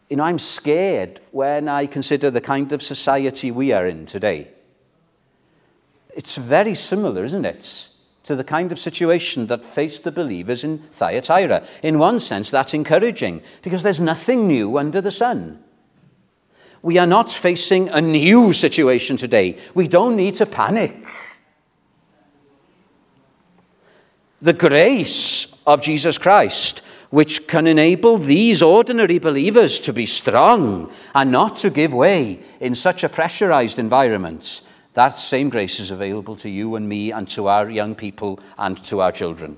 You 0.09 0.17
know, 0.17 0.23
I'm 0.23 0.39
scared 0.39 1.19
when 1.31 1.67
I 1.67 1.85
consider 1.87 2.31
the 2.31 2.41
kind 2.41 2.71
of 2.73 2.83
society 2.83 3.51
we 3.51 3.71
are 3.71 3.87
in 3.87 4.05
today. 4.05 4.49
It's 6.15 6.37
very 6.37 6.75
similar, 6.75 7.23
isn't 7.23 7.45
it? 7.45 7.89
to 8.25 8.35
the 8.35 8.43
kind 8.43 8.71
of 8.71 8.79
situation 8.79 9.47
that 9.47 9.63
faced 9.63 10.03
the 10.03 10.11
believers 10.11 10.63
in 10.63 10.79
Thyatira. 10.79 11.63
In 11.83 11.99
one 11.99 12.19
sense, 12.19 12.51
that's 12.51 12.73
encouraging 12.73 13.41
because 13.61 13.83
there's 13.83 14.01
nothing 14.01 14.47
new 14.47 14.77
under 14.77 14.99
the 14.99 15.11
sun. 15.11 15.63
We 16.81 16.97
are 16.97 17.07
not 17.07 17.31
facing 17.31 17.89
a 17.89 18.01
new 18.01 18.51
situation 18.51 19.17
today. 19.17 19.57
We 19.73 19.87
don't 19.87 20.15
need 20.15 20.35
to 20.35 20.45
panic. 20.45 21.07
The 24.45 24.53
grace 24.53 25.47
of 25.65 25.81
Jesus 25.81 26.19
Christ, 26.19 26.83
which 27.09 27.47
can 27.47 27.65
enable 27.65 28.19
these 28.19 28.61
ordinary 28.61 29.17
believers 29.17 29.79
to 29.79 29.91
be 29.91 30.05
strong 30.05 30.93
and 31.15 31.31
not 31.31 31.55
to 31.57 31.71
give 31.71 31.91
way 31.91 32.41
in 32.59 32.75
such 32.75 33.03
a 33.03 33.09
pressurized 33.09 33.79
environment, 33.79 34.61
that 34.93 35.15
same 35.15 35.49
grace 35.49 35.79
is 35.79 35.89
available 35.89 36.35
to 36.35 36.49
you 36.51 36.75
and 36.75 36.87
me 36.87 37.11
and 37.11 37.27
to 37.29 37.47
our 37.47 37.71
young 37.71 37.95
people 37.95 38.39
and 38.55 38.77
to 38.83 39.01
our 39.01 39.11
children. 39.11 39.57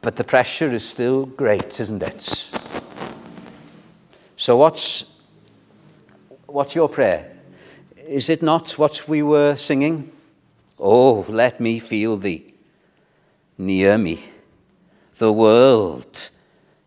But 0.00 0.16
the 0.16 0.24
pressure 0.24 0.72
is 0.72 0.88
still 0.88 1.26
great, 1.26 1.78
isn't 1.80 2.02
it? 2.02 2.50
So, 4.36 4.56
what's, 4.56 5.04
what's 6.46 6.74
your 6.74 6.88
prayer? 6.88 7.30
Is 8.08 8.30
it 8.30 8.40
not 8.40 8.78
what 8.78 9.06
we 9.06 9.22
were 9.22 9.56
singing? 9.56 10.12
Oh, 10.78 11.24
let 11.28 11.60
me 11.60 11.78
feel 11.78 12.16
thee 12.16 12.54
near 13.56 13.96
me. 13.96 14.24
The 15.16 15.32
world 15.32 16.30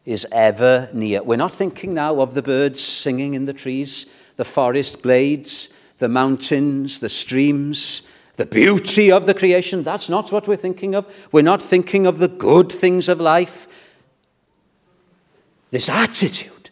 is 0.06 0.26
ever 0.32 0.90
near. 0.94 1.24
We're 1.24 1.38
not 1.38 1.52
thinking 1.52 1.94
now 1.94 2.20
of 2.22 2.34
the 2.34 2.42
birds 2.42 2.82
singing 2.82 3.34
in 3.34 3.46
the 3.46 3.54
trees, 3.54 4.06
the 4.36 4.46
forest 4.46 5.02
glades, 5.02 5.70
the 5.98 6.10
mountains, 6.10 7.00
the 7.00 7.10
streams, 7.10 8.04
the 8.36 8.46
beauty 8.46 9.12
of 9.12 9.26
the 9.26 9.34
creation. 9.34 9.84
That's 9.84 10.10
not 10.10 10.32
what 10.32 10.48
we're 10.48 10.56
thinking 10.56 10.96
of. 10.96 11.30
We're 11.32 11.42
not 11.42 11.62
thinking 11.62 12.06
of 12.06 12.20
the 12.20 12.28
good 12.28 12.72
things 12.72 13.10
of 13.10 13.20
life. 13.20 13.96
This 15.72 15.90
attitude. 15.90 16.70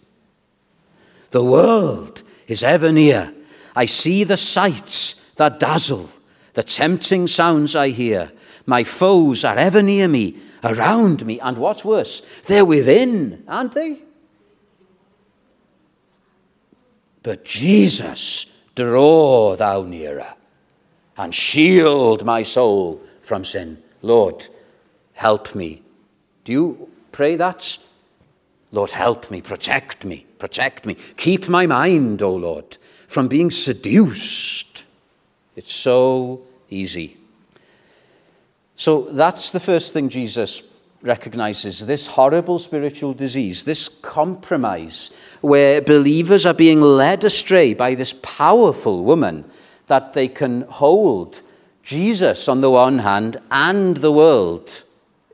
The 1.31 1.43
world 1.43 2.23
is 2.47 2.63
ever 2.63 2.91
near. 2.91 3.33
I 3.75 3.85
see 3.87 4.23
the 4.23 4.37
sights 4.37 5.15
that 5.35 5.59
dazzle, 5.59 6.09
the 6.55 6.63
tempting 6.63 7.27
sounds 7.27 7.75
I 7.75 7.89
hear. 7.89 8.31
My 8.65 8.83
foes 8.83 9.45
are 9.45 9.57
ever 9.57 9.81
near 9.81 10.07
me, 10.07 10.37
around 10.63 11.25
me, 11.25 11.39
and 11.39 11.57
what's 11.57 11.85
worse, 11.85 12.21
they're 12.47 12.65
within, 12.65 13.43
aren't 13.47 13.73
they? 13.73 13.99
But 17.21 17.45
Jesus, 17.45 18.47
draw 18.75 19.55
thou 19.55 19.83
nearer 19.83 20.33
and 21.17 21.33
shield 21.33 22.25
my 22.25 22.43
soul 22.43 23.01
from 23.21 23.43
sin. 23.43 23.81
Lord, 24.01 24.47
help 25.13 25.55
me. 25.55 25.81
Do 26.43 26.51
you 26.51 26.89
pray 27.11 27.35
that? 27.35 27.77
Lord, 28.71 28.91
help 28.91 29.31
me, 29.31 29.41
protect 29.41 30.05
me, 30.05 30.25
protect 30.39 30.85
me. 30.85 30.95
Keep 31.17 31.47
my 31.47 31.65
mind, 31.65 32.21
O 32.21 32.35
Lord, 32.35 32.77
from 33.07 33.27
being 33.27 33.49
seduced. 33.49 34.74
It's 35.55 35.73
so 35.73 36.41
easy. 36.69 37.17
So 38.75 39.01
that's 39.01 39.51
the 39.51 39.59
first 39.59 39.93
thing 39.93 40.09
Jesus 40.09 40.61
recognizes 41.01 41.85
this 41.85 42.07
horrible 42.07 42.59
spiritual 42.59 43.13
disease, 43.13 43.63
this 43.63 43.87
compromise, 43.87 45.11
where 45.41 45.81
believers 45.81 46.45
are 46.45 46.53
being 46.53 46.81
led 46.81 47.23
astray 47.23 47.73
by 47.73 47.95
this 47.95 48.13
powerful 48.21 49.03
woman 49.03 49.45
that 49.87 50.13
they 50.13 50.27
can 50.27 50.61
hold 50.61 51.41
Jesus 51.83 52.47
on 52.47 52.61
the 52.61 52.71
one 52.71 52.99
hand 52.99 53.37
and 53.51 53.97
the 53.97 54.11
world 54.11 54.83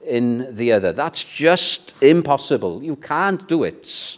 in 0.05 0.53
the 0.53 0.73
other. 0.73 0.91
That's 0.91 1.23
just 1.23 1.95
impossible. 2.01 2.83
You 2.83 2.97
can't 2.97 3.47
do 3.47 3.63
it. 3.63 4.17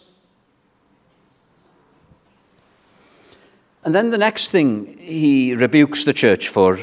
And 3.84 3.94
then 3.94 4.10
the 4.10 4.18
next 4.18 4.50
thing 4.50 4.96
he 4.98 5.54
rebukes 5.54 6.04
the 6.04 6.14
church 6.14 6.48
for 6.48 6.78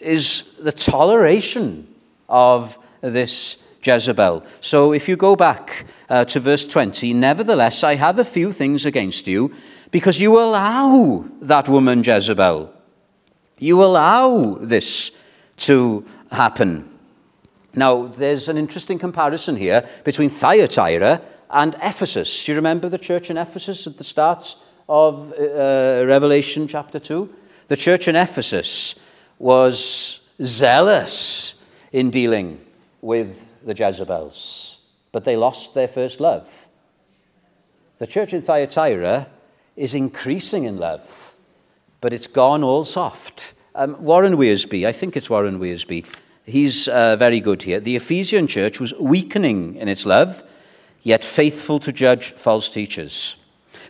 is 0.00 0.54
the 0.60 0.72
toleration 0.72 1.88
of 2.28 2.78
this 3.00 3.56
Jezebel. 3.82 4.44
So 4.60 4.92
if 4.92 5.08
you 5.08 5.16
go 5.16 5.36
back 5.36 5.86
uh, 6.08 6.24
to 6.26 6.40
verse 6.40 6.66
20, 6.66 7.14
nevertheless, 7.14 7.82
I 7.82 7.94
have 7.94 8.18
a 8.18 8.24
few 8.24 8.52
things 8.52 8.84
against 8.84 9.26
you 9.26 9.54
because 9.90 10.20
you 10.20 10.38
allow 10.38 11.24
that 11.40 11.68
woman 11.68 12.02
Jezebel. 12.02 12.72
You 13.58 13.82
allow 13.82 14.58
this 14.60 15.12
to 15.58 16.04
happen. 16.30 16.90
Now, 17.74 18.06
there's 18.06 18.48
an 18.48 18.58
interesting 18.58 18.98
comparison 18.98 19.56
here 19.56 19.88
between 20.04 20.28
Thyatira 20.28 21.22
and 21.50 21.74
Ephesus. 21.82 22.44
Do 22.44 22.52
you 22.52 22.56
remember 22.56 22.88
the 22.88 22.98
church 22.98 23.30
in 23.30 23.36
Ephesus 23.36 23.86
at 23.86 23.96
the 23.96 24.04
start 24.04 24.56
of 24.88 25.32
uh, 25.32 26.04
Revelation 26.06 26.68
chapter 26.68 26.98
2? 26.98 27.34
The 27.68 27.76
church 27.76 28.08
in 28.08 28.16
Ephesus 28.16 28.94
was 29.38 30.20
zealous 30.42 31.54
in 31.92 32.10
dealing 32.10 32.60
with 33.00 33.46
the 33.64 33.74
Jezebels, 33.74 34.78
but 35.12 35.24
they 35.24 35.36
lost 35.36 35.74
their 35.74 35.88
first 35.88 36.20
love. 36.20 36.68
The 37.98 38.06
church 38.06 38.32
in 38.32 38.42
Thyatira 38.42 39.28
is 39.76 39.94
increasing 39.94 40.64
in 40.64 40.76
love, 40.76 41.34
but 42.00 42.12
it's 42.12 42.26
gone 42.26 42.62
all 42.62 42.84
soft. 42.84 43.54
Um, 43.74 44.02
Warren 44.02 44.36
Wiersbe, 44.36 44.86
I 44.86 44.92
think 44.92 45.16
it's 45.16 45.30
Warren 45.30 45.58
Wiersbe, 45.58 46.04
he's 46.44 46.88
uh, 46.88 47.16
very 47.16 47.40
good 47.40 47.62
here. 47.62 47.80
The 47.80 47.96
Ephesian 47.96 48.46
church 48.46 48.80
was 48.80 48.92
weakening 48.94 49.76
in 49.76 49.88
its 49.88 50.06
love, 50.06 50.42
yet 51.02 51.24
faithful 51.24 51.78
to 51.80 51.92
judge 51.92 52.32
false 52.32 52.68
teachers. 52.68 53.36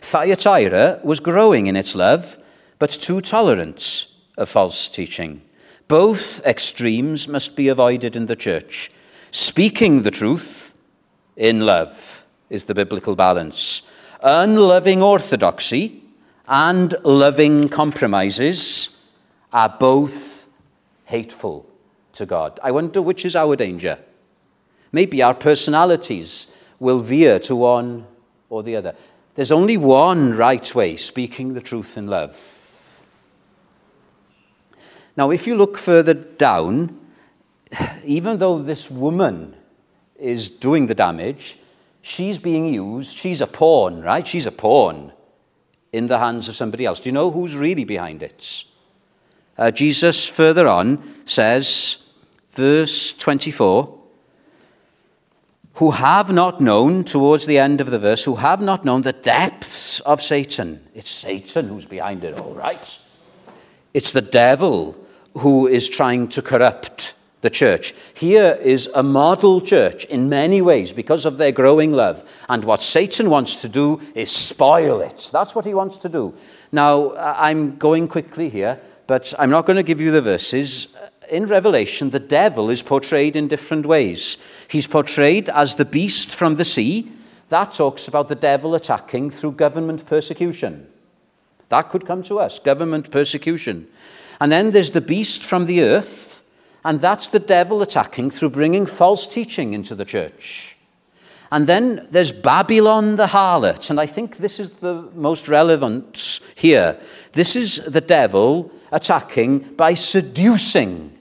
Thyatira 0.05 0.99
was 1.03 1.19
growing 1.19 1.65
in 1.65 1.75
its 1.75 1.95
love, 1.95 2.37
but 2.77 2.91
too 2.91 3.21
tolerant 3.21 4.05
of 4.37 4.47
false 4.47 4.87
teaching. 4.87 5.41
Both 5.87 6.45
extremes 6.45 7.27
must 7.27 7.55
be 7.55 7.69
avoided 7.69 8.15
in 8.15 8.27
the 8.27 8.35
church. 8.35 8.91
Speaking 9.31 10.03
the 10.03 10.11
truth 10.11 10.77
in 11.35 11.61
love 11.61 12.23
is 12.51 12.65
the 12.65 12.75
biblical 12.75 13.15
balance. 13.15 13.81
Unloving 14.21 15.01
orthodoxy 15.01 16.03
and 16.47 16.93
loving 17.03 17.67
compromises 17.67 18.89
are 19.51 19.75
both 19.79 20.47
hateful 21.05 21.67
to 22.13 22.27
God. 22.27 22.59
I 22.63 22.69
wonder 22.69 23.01
which 23.01 23.25
is 23.25 23.35
our 23.35 23.55
danger. 23.55 23.97
Maybe 24.91 25.23
our 25.23 25.33
personalities 25.33 26.45
will 26.79 26.99
veer 26.99 27.39
to 27.39 27.55
one 27.55 28.05
or 28.51 28.61
the 28.61 28.75
other. 28.75 28.95
There's 29.35 29.51
only 29.51 29.75
one 29.75 30.33
right 30.33 30.73
way, 30.73 30.95
speaking 30.95 31.53
the 31.53 31.61
truth 31.61 31.97
in 31.97 32.07
love. 32.07 33.03
Now, 35.17 35.29
if 35.31 35.45
you 35.45 35.55
look 35.55 35.77
further 35.77 36.13
down, 36.13 36.99
even 38.05 38.37
though 38.37 38.59
this 38.59 38.89
woman 38.89 39.55
is 40.17 40.49
doing 40.49 40.87
the 40.87 40.95
damage, 40.95 41.57
she's 42.01 42.39
being 42.39 42.73
used, 42.73 43.15
she's 43.15 43.41
a 43.41 43.47
pawn, 43.47 44.01
right? 44.01 44.25
She's 44.25 44.45
a 44.45 44.51
pawn 44.51 45.11
in 45.91 46.07
the 46.07 46.19
hands 46.19 46.49
of 46.49 46.55
somebody 46.55 46.85
else. 46.85 46.99
Do 46.99 47.09
you 47.09 47.13
know 47.13 47.31
who's 47.31 47.55
really 47.55 47.83
behind 47.83 48.23
it? 48.23 48.65
Uh, 49.57 49.71
Jesus 49.71 50.27
further 50.27 50.67
on 50.67 51.01
says, 51.25 51.97
verse 52.49 53.13
24, 53.13 53.94
who 55.75 55.91
have 55.91 56.31
not 56.31 56.61
known, 56.61 57.03
towards 57.03 57.45
the 57.45 57.57
end 57.57 57.81
of 57.81 57.91
the 57.91 57.99
verse, 57.99 58.23
who 58.23 58.35
have 58.35 58.61
not 58.61 58.85
known 58.85 59.01
the 59.01 59.13
depths 59.13 59.99
of 60.01 60.21
Satan. 60.21 60.85
It's 60.93 61.09
Satan 61.09 61.67
who's 61.67 61.85
behind 61.85 62.23
it 62.23 62.37
all, 62.37 62.53
right? 62.53 62.99
It's 63.93 64.11
the 64.11 64.21
devil 64.21 64.95
who 65.37 65.67
is 65.67 65.89
trying 65.89 66.29
to 66.29 66.41
corrupt 66.41 67.13
the 67.41 67.49
church. 67.49 67.93
Here 68.13 68.57
is 68.61 68.89
a 68.95 69.03
model 69.03 69.61
church 69.61 70.05
in 70.05 70.29
many 70.29 70.61
ways 70.61 70.93
because 70.93 71.25
of 71.25 71.37
their 71.37 71.51
growing 71.51 71.91
love. 71.91 72.23
And 72.49 72.63
what 72.63 72.81
Satan 72.81 73.29
wants 73.29 73.61
to 73.61 73.69
do 73.69 74.01
is 74.15 74.31
spoil 74.31 75.01
it. 75.01 75.29
That's 75.31 75.53
what 75.53 75.65
he 75.65 75.73
wants 75.73 75.97
to 75.97 76.09
do. 76.09 76.33
Now, 76.71 77.13
I'm 77.15 77.77
going 77.77 78.07
quickly 78.07 78.49
here, 78.49 78.79
but 79.07 79.33
I'm 79.37 79.49
not 79.49 79.65
going 79.65 79.77
to 79.77 79.83
give 79.83 80.01
you 80.01 80.11
the 80.11 80.21
verses. 80.21 80.87
In 81.29 81.45
Revelation, 81.45 82.09
the 82.09 82.19
devil 82.19 82.69
is 82.69 82.81
portrayed 82.81 83.35
in 83.35 83.47
different 83.47 83.85
ways. 83.85 84.37
He's 84.69 84.87
portrayed 84.87 85.49
as 85.49 85.75
the 85.75 85.85
beast 85.85 86.35
from 86.35 86.55
the 86.55 86.65
sea. 86.65 87.11
That 87.49 87.71
talks 87.71 88.07
about 88.07 88.27
the 88.27 88.35
devil 88.35 88.75
attacking 88.75 89.31
through 89.31 89.53
government 89.53 90.05
persecution. 90.05 90.87
That 91.69 91.89
could 91.89 92.05
come 92.05 92.23
to 92.23 92.39
us 92.39 92.59
government 92.59 93.11
persecution. 93.11 93.87
And 94.39 94.51
then 94.51 94.71
there's 94.71 94.91
the 94.91 95.01
beast 95.01 95.43
from 95.43 95.65
the 95.65 95.81
earth 95.81 96.35
and 96.85 97.01
that's 97.01 97.29
the 97.29 97.39
devil 97.39 97.81
attacking 97.81 98.29
through 98.29 98.51
bringing 98.51 98.85
false 98.85 99.25
teaching 99.25 99.73
into 99.73 99.95
the 99.95 100.05
church. 100.05 100.77
And 101.51 101.65
then 101.65 102.07
there's 102.11 102.31
Babylon 102.31 103.15
the 103.15 103.25
harlot. 103.25 103.89
And 103.89 103.99
I 103.99 104.05
think 104.05 104.37
this 104.37 104.59
is 104.59 104.69
the 104.71 105.09
most 105.15 105.47
relevant 105.47 106.41
here. 106.53 106.99
This 107.33 107.55
is 107.55 107.77
the 107.87 108.01
devil 108.01 108.71
attacking 108.91 109.59
by 109.75 109.95
seducing 109.95 111.14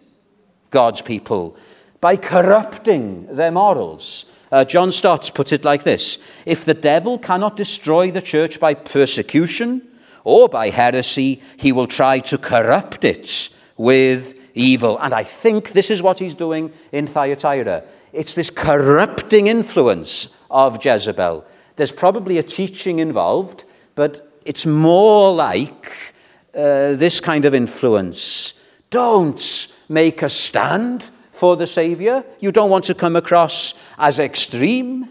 God's 0.75 1.03
people, 1.03 1.57
by 2.01 2.17
corrupting 2.17 3.27
their 3.35 3.53
morals. 3.53 4.27
Uh, 4.51 4.65
John 4.65 4.91
Stott 4.91 5.31
put 5.35 5.53
it 5.53 5.65
like 5.65 5.85
this 5.85 6.19
If 6.45 6.65
the 6.65 6.75
devil 6.75 7.19
cannot 7.19 7.57
destroy 7.57 8.11
the 8.11 8.21
church 8.21 8.59
by 8.59 8.75
persecution 8.75 9.83
or 10.25 10.49
by 10.49 10.71
heresy, 10.71 11.41
he 11.57 11.71
will 11.73 11.87
try 11.87 12.19
to 12.31 12.39
corrupt 12.39 13.05
it 13.05 13.49
with 13.77 14.35
evil. 14.55 14.99
And 14.99 15.15
I 15.15 15.23
think 15.23 15.73
this 15.73 15.91
is 15.91 16.03
what 16.03 16.19
he's 16.19 16.35
doing 16.35 16.73
in 16.93 17.07
Thyatira. 17.07 17.85
It's 18.13 18.35
this 18.35 18.51
corrupting 18.51 19.47
influence 19.47 20.29
of 20.51 20.85
Jezebel. 20.85 21.45
There's 21.77 21.93
probably 21.93 22.39
a 22.39 22.43
teaching 22.43 22.99
involved, 22.99 23.65
but 23.95 24.41
it's 24.45 24.67
more 24.67 25.33
like 25.33 26.15
uh, 26.55 26.95
this 26.95 27.21
kind 27.21 27.45
of 27.45 27.55
influence. 27.55 28.55
Don't 28.91 29.69
make 29.95 30.23
a 30.23 30.29
stand 30.29 31.11
for 31.33 31.57
the 31.57 31.67
Savior. 31.67 32.25
You 32.41 32.53
don't 32.53 32.71
want 32.71 32.85
to 32.87 32.95
come 32.95 33.17
across 33.17 33.75
as 33.97 34.19
extreme. 34.19 35.09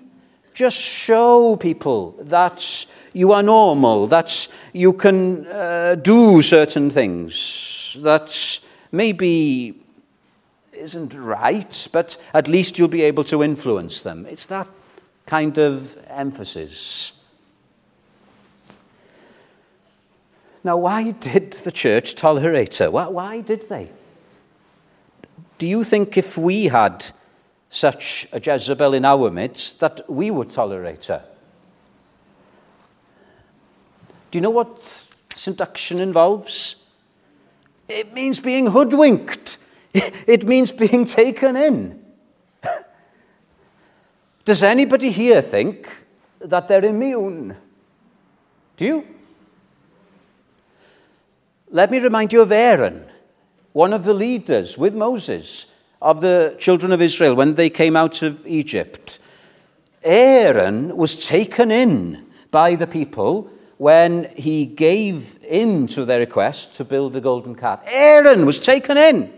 Just 0.54 0.78
show 0.78 1.56
people 1.56 2.16
that 2.20 2.86
you 3.14 3.32
are 3.32 3.42
normal, 3.42 4.08
that 4.08 4.48
you 4.74 4.94
can 4.94 5.48
uh, 5.48 5.96
do 5.96 6.42
certain 6.42 6.90
things, 6.90 7.96
that 8.00 8.60
maybe 8.92 9.80
isn't 10.74 11.14
right, 11.14 11.88
but 11.92 12.18
at 12.34 12.48
least 12.48 12.78
you'll 12.78 12.88
be 12.88 13.04
able 13.04 13.24
to 13.24 13.44
influence 13.44 14.04
them. 14.04 14.26
It's 14.26 14.48
that 14.48 14.68
kind 15.26 15.58
of 15.58 15.98
emphasis. 16.08 17.14
Now, 20.64 20.78
why 20.78 21.12
did 21.12 21.54
the 21.54 21.72
church 21.72 22.16
tolerate 22.16 22.76
her? 22.76 22.90
Why 22.90 23.42
did 23.42 23.70
they? 23.70 23.90
Do 25.58 25.68
you 25.68 25.84
think 25.84 26.18
if 26.18 26.38
we 26.38 26.66
had 26.66 27.06
such 27.70 28.28
a 28.32 28.40
Jezebel 28.40 28.94
in 28.94 29.06
our 29.06 29.32
midst 29.32 29.80
that 29.80 30.02
we 30.10 30.30
would 30.32 30.50
tolerate 30.50 31.06
her? 31.06 31.24
Do 34.32 34.38
you 34.38 34.42
know 34.42 34.50
what 34.50 35.08
seduction 35.36 36.00
involves? 36.00 36.78
It 37.88 38.14
means 38.14 38.40
being 38.40 38.68
hoodwinked. 38.68 39.58
It 40.26 40.48
means 40.48 40.72
being 40.72 41.06
taken 41.06 41.56
in. 41.56 42.04
Does 44.46 44.64
anybody 44.64 45.12
here 45.12 45.40
think 45.40 46.06
that 46.40 46.68
they're 46.68 46.84
immune? 46.84 47.56
Do 48.76 48.86
you? 48.86 49.08
Let 51.70 51.92
me 51.92 52.00
remind 52.00 52.34
you 52.34 52.42
of 52.42 52.52
Aaron, 52.52 53.06
one 53.74 53.92
of 53.92 54.06
the 54.06 54.14
leaders 54.14 54.78
with 54.78 54.96
Moses 54.96 55.66
of 56.02 56.22
the 56.22 56.56
children 56.60 56.92
of 56.92 57.02
Israel 57.02 57.36
when 57.36 57.54
they 57.54 57.70
came 57.70 57.96
out 57.96 58.22
of 58.22 58.46
Egypt. 58.46 59.20
Aaron 60.04 60.96
was 60.96 61.26
taken 61.26 61.72
in 61.72 62.26
by 62.52 62.76
the 62.76 62.88
people 62.88 63.50
when 63.78 64.30
he 64.36 64.66
gave 64.66 65.44
in 65.44 65.88
to 65.88 66.06
their 66.06 66.20
request 66.20 66.76
to 66.76 66.86
build 66.86 67.16
a 67.16 67.22
golden 67.22 67.56
calf. 67.56 67.82
Aaron 67.86 68.46
was 68.46 68.60
taken 68.60 68.98
in. 68.98 69.34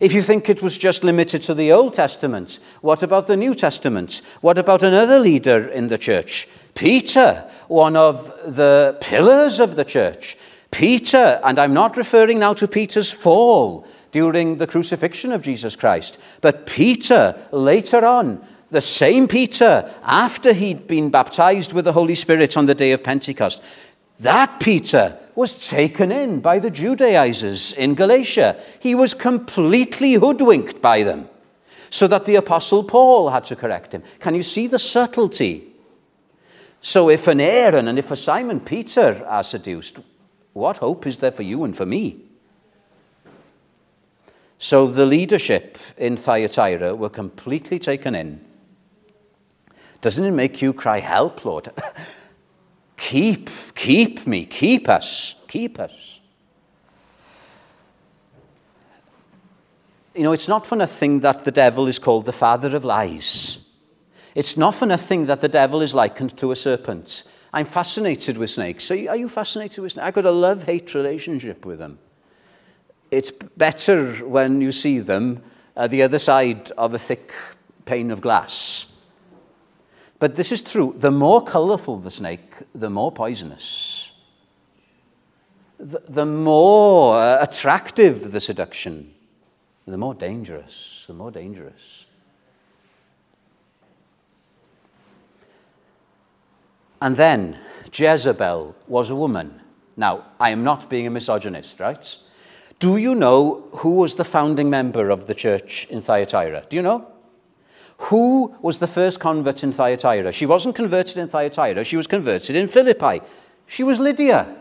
If 0.00 0.14
you 0.14 0.22
think 0.22 0.48
it 0.48 0.62
was 0.62 0.76
just 0.76 1.04
limited 1.04 1.42
to 1.42 1.54
the 1.54 1.70
Old 1.70 1.94
Testament, 1.94 2.58
what 2.80 3.02
about 3.04 3.28
the 3.28 3.36
New 3.36 3.54
Testament? 3.54 4.20
What 4.40 4.58
about 4.58 4.82
another 4.82 5.20
leader 5.20 5.68
in 5.68 5.88
the 5.88 5.98
church? 5.98 6.48
Peter, 6.74 7.48
one 7.68 7.94
of 7.94 8.26
the 8.44 8.96
pillars 9.00 9.60
of 9.60 9.76
the 9.76 9.84
church. 9.84 10.36
Peter, 10.72 11.40
and 11.44 11.58
I'm 11.58 11.74
not 11.74 11.96
referring 11.96 12.40
now 12.40 12.54
to 12.54 12.66
Peter's 12.66 13.12
fall 13.12 13.86
during 14.10 14.56
the 14.56 14.66
crucifixion 14.66 15.30
of 15.30 15.42
Jesus 15.42 15.76
Christ, 15.76 16.18
but 16.40 16.66
Peter 16.66 17.36
later 17.52 18.04
on, 18.04 18.44
the 18.70 18.80
same 18.80 19.28
Peter, 19.28 19.88
after 20.02 20.52
he'd 20.52 20.86
been 20.86 21.10
baptized 21.10 21.72
with 21.72 21.84
the 21.84 21.92
Holy 21.92 22.14
Spirit 22.14 22.56
on 22.56 22.66
the 22.66 22.74
day 22.74 22.92
of 22.92 23.04
Pentecost, 23.04 23.62
that 24.20 24.60
Peter 24.60 25.18
was 25.34 25.68
taken 25.68 26.10
in 26.10 26.40
by 26.40 26.58
the 26.58 26.70
Judaizers 26.70 27.72
in 27.74 27.94
Galatia. 27.94 28.58
He 28.80 28.94
was 28.94 29.14
completely 29.14 30.14
hoodwinked 30.14 30.80
by 30.80 31.02
them, 31.02 31.28
so 31.90 32.06
that 32.08 32.24
the 32.24 32.36
Apostle 32.36 32.84
Paul 32.84 33.28
had 33.28 33.44
to 33.44 33.56
correct 33.56 33.92
him. 33.92 34.02
Can 34.20 34.34
you 34.34 34.42
see 34.42 34.66
the 34.66 34.78
subtlety? 34.78 35.68
So, 36.80 37.10
if 37.10 37.28
an 37.28 37.40
Aaron 37.40 37.88
and 37.88 37.98
if 37.98 38.10
a 38.10 38.16
Simon 38.16 38.58
Peter 38.58 39.24
are 39.28 39.44
seduced, 39.44 39.98
what 40.52 40.78
hope 40.78 41.06
is 41.06 41.20
there 41.20 41.32
for 41.32 41.42
you 41.42 41.64
and 41.64 41.76
for 41.76 41.86
me? 41.86 42.20
So, 44.58 44.86
the 44.86 45.06
leadership 45.06 45.76
in 45.96 46.16
Thyatira 46.16 46.94
were 46.94 47.08
completely 47.08 47.78
taken 47.78 48.14
in. 48.14 48.44
Doesn't 50.00 50.24
it 50.24 50.30
make 50.30 50.62
you 50.62 50.72
cry, 50.72 51.00
Help, 51.00 51.44
Lord? 51.44 51.68
Keep, 53.02 53.50
keep 53.74 54.28
me, 54.28 54.46
keep 54.46 54.88
us, 54.88 55.34
keep 55.48 55.80
us. 55.80 56.20
You 60.14 60.22
know, 60.22 60.32
it's 60.32 60.46
not 60.46 60.68
for 60.68 60.76
nothing 60.76 61.18
that 61.20 61.44
the 61.44 61.50
devil 61.50 61.88
is 61.88 61.98
called 61.98 62.26
the 62.26 62.32
father 62.32 62.76
of 62.76 62.84
lies. 62.84 63.58
It's 64.36 64.56
not 64.56 64.76
for 64.76 64.86
nothing 64.86 65.26
that 65.26 65.40
the 65.40 65.48
devil 65.48 65.82
is 65.82 65.94
likened 65.94 66.36
to 66.38 66.52
a 66.52 66.56
serpent. 66.56 67.24
I'm 67.52 67.66
fascinated 67.66 68.38
with 68.38 68.50
snakes. 68.50 68.90
Are 68.90 69.16
you 69.16 69.28
fascinated 69.28 69.78
with 69.78 69.92
snakes? 69.92 70.06
I've 70.06 70.14
got 70.14 70.24
a 70.24 70.30
love 70.30 70.64
hate 70.64 70.94
relationship 70.94 71.66
with 71.66 71.78
them. 71.78 71.98
It's 73.10 73.30
better 73.30 74.14
when 74.26 74.60
you 74.62 74.72
see 74.72 74.98
them 74.98 75.42
at 75.76 75.90
the 75.90 76.02
other 76.02 76.18
side 76.18 76.70
of 76.72 76.94
a 76.94 76.98
thick 76.98 77.32
pane 77.84 78.10
of 78.10 78.20
glass 78.20 78.86
but 80.22 80.36
this 80.36 80.52
is 80.52 80.62
true. 80.62 80.94
The 80.96 81.10
more 81.10 81.42
colorful 81.42 81.98
the 81.98 82.08
snake, 82.08 82.54
the 82.76 82.88
more 82.88 83.10
poisonous. 83.10 84.12
The, 85.80 86.00
the 86.08 86.24
more 86.24 87.16
uh, 87.16 87.42
attractive 87.42 88.30
the 88.30 88.40
seduction, 88.40 89.12
the 89.84 89.98
more 89.98 90.14
dangerous. 90.14 91.06
The 91.08 91.14
more 91.14 91.32
dangerous. 91.32 92.06
And 97.02 97.16
then 97.16 97.58
Jezebel 97.92 98.76
was 98.86 99.10
a 99.10 99.16
woman. 99.16 99.60
Now, 99.96 100.24
I 100.38 100.50
am 100.50 100.62
not 100.62 100.88
being 100.88 101.08
a 101.08 101.10
misogynist, 101.10 101.80
right? 101.80 102.16
Do 102.78 102.96
you 102.96 103.16
know 103.16 103.68
who 103.72 103.96
was 103.96 104.14
the 104.14 104.24
founding 104.24 104.70
member 104.70 105.10
of 105.10 105.26
the 105.26 105.34
church 105.34 105.88
in 105.90 106.00
Thyatira? 106.00 106.64
Do 106.68 106.76
you 106.76 106.82
know? 106.82 107.08
Who 108.08 108.54
was 108.62 108.78
the 108.78 108.86
first 108.86 109.18
convert 109.18 109.64
in 109.64 109.72
Thyatira? 109.72 110.30
She 110.30 110.46
wasn't 110.46 110.76
converted 110.76 111.16
in 111.16 111.26
Thyatira, 111.26 111.82
she 111.82 111.96
was 111.96 112.06
converted 112.06 112.54
in 112.54 112.68
Philippi. 112.68 113.20
She 113.66 113.82
was 113.82 113.98
Lydia. 113.98 114.56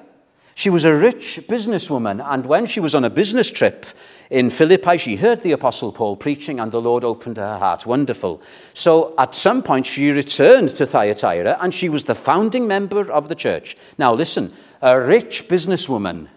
She 0.55 0.71
was 0.71 0.83
a 0.83 0.95
rich 0.95 1.41
businesswoman, 1.47 2.25
and 2.27 2.45
when 2.47 2.65
she 2.65 2.79
was 2.79 2.95
on 2.95 3.05
a 3.05 3.09
business 3.09 3.51
trip 3.51 3.85
in 4.31 4.49
Philippi, 4.49 4.97
she 4.97 5.17
heard 5.17 5.43
the 5.43 5.51
Apostle 5.51 5.91
Paul 5.91 6.15
preaching, 6.15 6.59
and 6.59 6.71
the 6.71 6.81
Lord 6.81 7.03
opened 7.03 7.37
her 7.37 7.59
heart. 7.59 7.85
Wonderful. 7.85 8.41
So 8.73 9.13
at 9.19 9.35
some 9.35 9.61
point, 9.61 9.85
she 9.85 10.09
returned 10.09 10.69
to 10.69 10.87
Thyatira, 10.87 11.57
and 11.61 11.71
she 11.71 11.87
was 11.87 12.05
the 12.05 12.15
founding 12.15 12.65
member 12.65 13.11
of 13.11 13.29
the 13.29 13.35
church. 13.35 13.77
Now, 13.99 14.13
listen 14.15 14.51
a 14.81 14.99
rich 14.99 15.47
businesswoman 15.47 16.27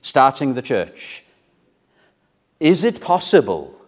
starting 0.00 0.54
the 0.54 0.62
church. 0.62 1.22
Is 2.58 2.82
it 2.82 3.02
possible 3.02 3.78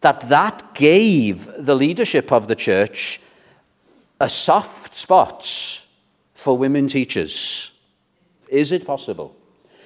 that 0.00 0.28
that 0.28 0.74
gave 0.74 1.48
the 1.56 1.76
leadership 1.76 2.32
of 2.32 2.48
the 2.48 2.56
church 2.56 3.20
a 4.20 4.28
soft 4.28 4.94
spot 4.94 5.82
for 6.34 6.56
women 6.56 6.86
teachers. 6.86 7.72
Is 8.48 8.70
it 8.70 8.86
possible? 8.86 9.34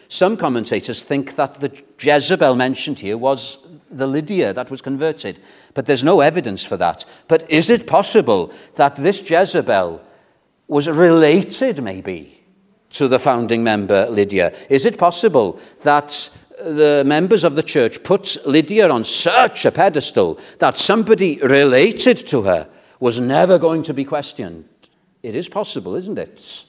Some 0.09 0.37
commentators 0.37 1.03
think 1.03 1.37
that 1.37 1.55
the 1.55 1.73
Jezebel 1.99 2.57
mentioned 2.57 3.01
here 3.01 3.19
was 3.19 3.59
the 3.91 4.07
Lydia 4.07 4.53
that 4.53 4.71
was 4.71 4.83
converted, 4.83 5.41
but 5.75 5.87
there's 5.87 6.05
no 6.05 6.21
evidence 6.21 6.65
for 6.65 6.77
that. 6.77 7.05
But 7.29 7.49
is 7.51 7.71
it 7.71 7.87
possible 7.87 8.53
that 8.77 8.97
this 8.97 9.29
Jezebel 9.29 10.01
was 10.69 10.89
related, 10.89 11.83
maybe, 11.83 12.43
to 12.91 13.09
the 13.09 13.19
founding 13.19 13.63
member 13.63 14.07
Lydia? 14.11 14.55
Is 14.69 14.85
it 14.85 14.99
possible 14.99 15.61
that 15.83 16.31
the 16.59 17.03
members 17.07 17.45
of 17.45 17.55
the 17.55 17.63
church 17.63 18.03
put 18.03 18.37
Lydia 18.47 18.89
on 18.89 19.05
such 19.05 19.65
a 19.65 19.71
pedestal 19.71 20.41
that 20.59 20.77
somebody 20.77 21.39
related 21.39 22.17
to 22.29 22.43
her 22.43 22.69
was 22.99 23.21
never 23.21 23.59
going 23.59 23.83
to 23.83 23.95
be 23.95 24.05
questioned. 24.05 24.65
It 25.23 25.35
is 25.35 25.49
possible, 25.49 25.95
isn't 25.97 26.19
it? 26.19 26.65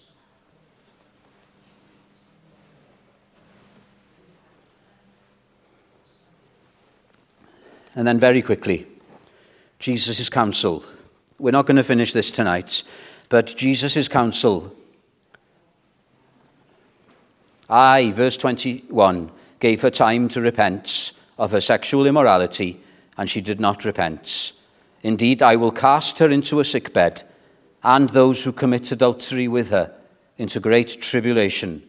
And 7.98 8.08
then, 8.08 8.20
very 8.20 8.44
quickly, 8.44 8.86
Jesus' 9.80 10.30
counsel. 10.30 10.86
We're 11.40 11.50
not 11.50 11.66
going 11.66 11.78
to 11.78 11.84
finish 11.84 12.14
this 12.14 12.30
tonight, 12.30 12.84
but 13.28 13.48
Jesus' 13.48 14.08
counsel. 14.08 14.72
I, 17.68 18.12
verse 18.12 18.38
21 18.38 19.32
gave 19.60 19.82
her 19.82 19.90
time 19.90 20.30
to 20.30 20.42
repent 20.42 21.12
of 21.40 21.50
her 21.52 21.60
sexual 21.60 22.06
immorality, 22.06 22.80
and 23.18 23.28
she 23.28 23.42
did 23.42 23.60
not 23.60 23.84
repent. 23.84 24.54
Indeed, 25.02 25.42
I 25.42 25.56
will 25.56 25.72
cast 25.72 26.20
her 26.20 26.30
into 26.30 26.60
a 26.60 26.66
sick 26.66 26.94
bed, 26.94 27.24
and 27.84 28.10
those 28.10 28.44
who 28.44 28.52
commit 28.52 28.92
adultery 28.92 29.48
with 29.48 29.72
her 29.72 29.92
into 30.38 30.60
great 30.60 31.02
tribulation, 31.02 31.82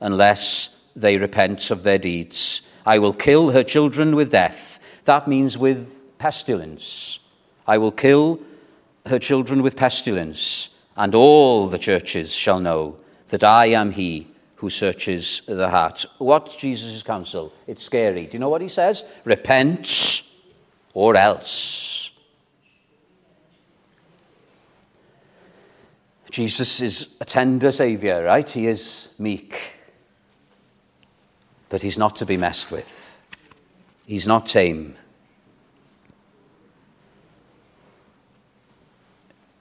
unless 0.00 0.76
they 0.96 1.16
repent 1.16 1.70
of 1.70 1.84
their 1.84 1.98
deeds. 1.98 2.62
I 2.84 2.98
will 2.98 3.14
kill 3.14 3.52
her 3.52 3.62
children 3.62 4.16
with 4.16 4.30
death. 4.30 4.73
That 5.04 5.28
means 5.28 5.58
with 5.58 6.18
pestilence. 6.18 7.20
I 7.66 7.78
will 7.78 7.92
kill 7.92 8.40
her 9.06 9.18
children 9.18 9.62
with 9.62 9.76
pestilence, 9.76 10.70
and 10.96 11.14
all 11.14 11.66
the 11.66 11.78
churches 11.78 12.34
shall 12.34 12.60
know 12.60 12.96
that 13.28 13.44
I 13.44 13.66
am 13.66 13.90
he 13.90 14.28
who 14.56 14.70
searches 14.70 15.42
the 15.46 15.68
heart. 15.68 16.06
What's 16.18 16.56
Jesus' 16.56 17.02
counsel? 17.02 17.52
It's 17.66 17.82
scary. 17.82 18.26
Do 18.26 18.32
you 18.32 18.38
know 18.38 18.48
what 18.48 18.62
he 18.62 18.68
says? 18.68 19.04
Repent 19.24 20.22
or 20.94 21.16
else. 21.16 22.12
Jesus 26.30 26.80
is 26.80 27.08
a 27.20 27.24
tender 27.24 27.70
Saviour, 27.70 28.24
right? 28.24 28.48
He 28.48 28.66
is 28.66 29.10
meek. 29.18 29.76
But 31.68 31.82
he's 31.82 31.98
not 31.98 32.16
to 32.16 32.26
be 32.26 32.36
messed 32.36 32.70
with, 32.70 33.03
he's 34.06 34.26
not 34.26 34.46
tame. 34.46 34.96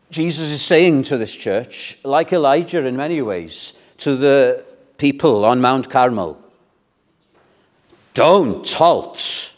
Jesus 0.10 0.52
is 0.52 0.62
saying 0.62 1.04
to 1.04 1.18
this 1.18 1.34
church, 1.36 1.98
like 2.04 2.32
Elijah 2.32 2.86
in 2.86 2.96
many 2.96 3.22
ways, 3.22 3.74
to 3.98 4.16
the 4.16 4.64
people 4.98 5.44
on 5.44 5.60
Mount 5.60 5.90
Carmel. 5.90 6.40
Don't 8.14 8.72
halt 8.74 9.54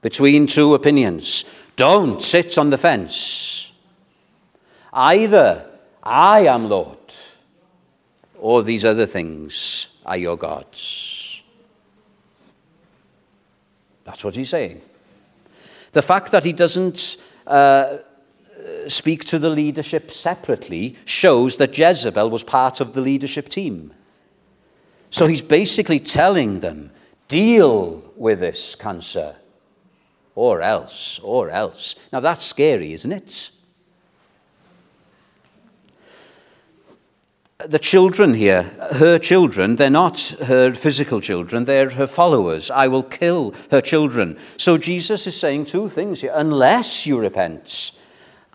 between 0.00 0.46
two 0.46 0.74
opinions. 0.74 1.44
Don't 1.76 2.22
sit 2.22 2.56
on 2.56 2.70
the 2.70 2.78
fence. 2.78 3.70
Either 4.92 5.68
I 6.02 6.46
am 6.46 6.68
Lord, 6.68 6.96
or 8.38 8.62
these 8.62 8.84
other 8.84 9.06
things 9.06 9.90
are 10.06 10.16
your 10.16 10.36
gods. 10.36 11.17
That's 14.08 14.24
what 14.24 14.36
he's 14.36 14.48
saying. 14.48 14.80
The 15.92 16.00
fact 16.00 16.32
that 16.32 16.42
he 16.42 16.54
doesn't 16.54 17.18
uh, 17.46 17.98
speak 18.86 19.26
to 19.26 19.38
the 19.38 19.50
leadership 19.50 20.10
separately 20.10 20.96
shows 21.04 21.58
that 21.58 21.76
Jezebel 21.76 22.30
was 22.30 22.42
part 22.42 22.80
of 22.80 22.94
the 22.94 23.02
leadership 23.02 23.50
team. 23.50 23.92
So 25.10 25.26
he's 25.26 25.42
basically 25.42 26.00
telling 26.00 26.60
them 26.60 26.90
deal 27.28 28.02
with 28.16 28.40
this 28.40 28.74
cancer, 28.74 29.36
or 30.34 30.62
else, 30.62 31.18
or 31.22 31.50
else. 31.50 31.94
Now 32.10 32.20
that's 32.20 32.46
scary, 32.46 32.94
isn't 32.94 33.12
it? 33.12 33.50
The 37.66 37.78
children 37.78 38.34
here, 38.34 38.62
her 38.92 39.18
children, 39.18 39.76
they're 39.76 39.90
not 39.90 40.20
her 40.44 40.72
physical 40.74 41.20
children, 41.20 41.64
they're 41.64 41.90
her 41.90 42.06
followers. 42.06 42.70
I 42.70 42.86
will 42.86 43.02
kill 43.02 43.52
her 43.72 43.80
children. 43.80 44.38
So 44.56 44.78
Jesus 44.78 45.26
is 45.26 45.36
saying 45.36 45.64
two 45.64 45.88
things 45.88 46.20
here. 46.20 46.32
Unless 46.34 47.04
you 47.04 47.18
repent, 47.18 47.90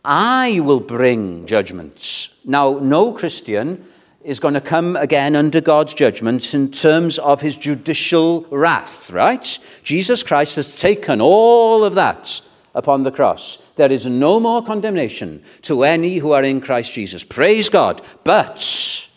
I 0.05 0.61
will 0.61 0.79
bring 0.79 1.45
judgments. 1.45 2.29
Now, 2.45 2.79
no 2.79 3.11
Christian 3.11 3.85
is 4.23 4.39
going 4.39 4.53
to 4.53 4.61
come 4.61 4.95
again 4.95 5.35
under 5.35 5.59
God's 5.59 5.93
judgment 5.93 6.53
in 6.53 6.71
terms 6.71 7.19
of 7.19 7.41
his 7.41 7.57
judicial 7.57 8.45
wrath, 8.49 9.11
right? 9.11 9.59
Jesus 9.83 10.23
Christ 10.23 10.55
has 10.55 10.73
taken 10.73 11.19
all 11.19 11.83
of 11.83 11.95
that 11.95 12.39
upon 12.73 13.03
the 13.03 13.11
cross. 13.11 13.59
There 13.75 13.91
is 13.91 14.07
no 14.07 14.39
more 14.39 14.63
condemnation 14.63 15.43
to 15.63 15.83
any 15.83 16.17
who 16.17 16.31
are 16.31 16.43
in 16.43 16.61
Christ 16.61 16.93
Jesus. 16.93 17.23
Praise 17.23 17.69
God. 17.69 18.01
But 18.23 19.09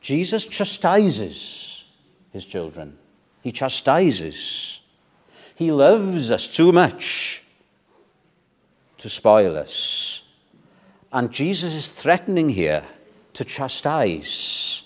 Jesus 0.00 0.46
chastises 0.46 1.84
his 2.32 2.44
children. 2.44 2.98
He 3.42 3.52
chastises. 3.52 4.80
He 5.54 5.70
loves 5.70 6.30
us 6.30 6.48
too 6.48 6.72
much 6.72 7.42
to 8.98 9.08
spoil 9.08 9.56
us. 9.56 10.22
And 11.12 11.30
Jesus 11.30 11.74
is 11.74 11.90
threatening 11.90 12.48
here 12.48 12.82
to 13.34 13.44
chastise 13.44 14.82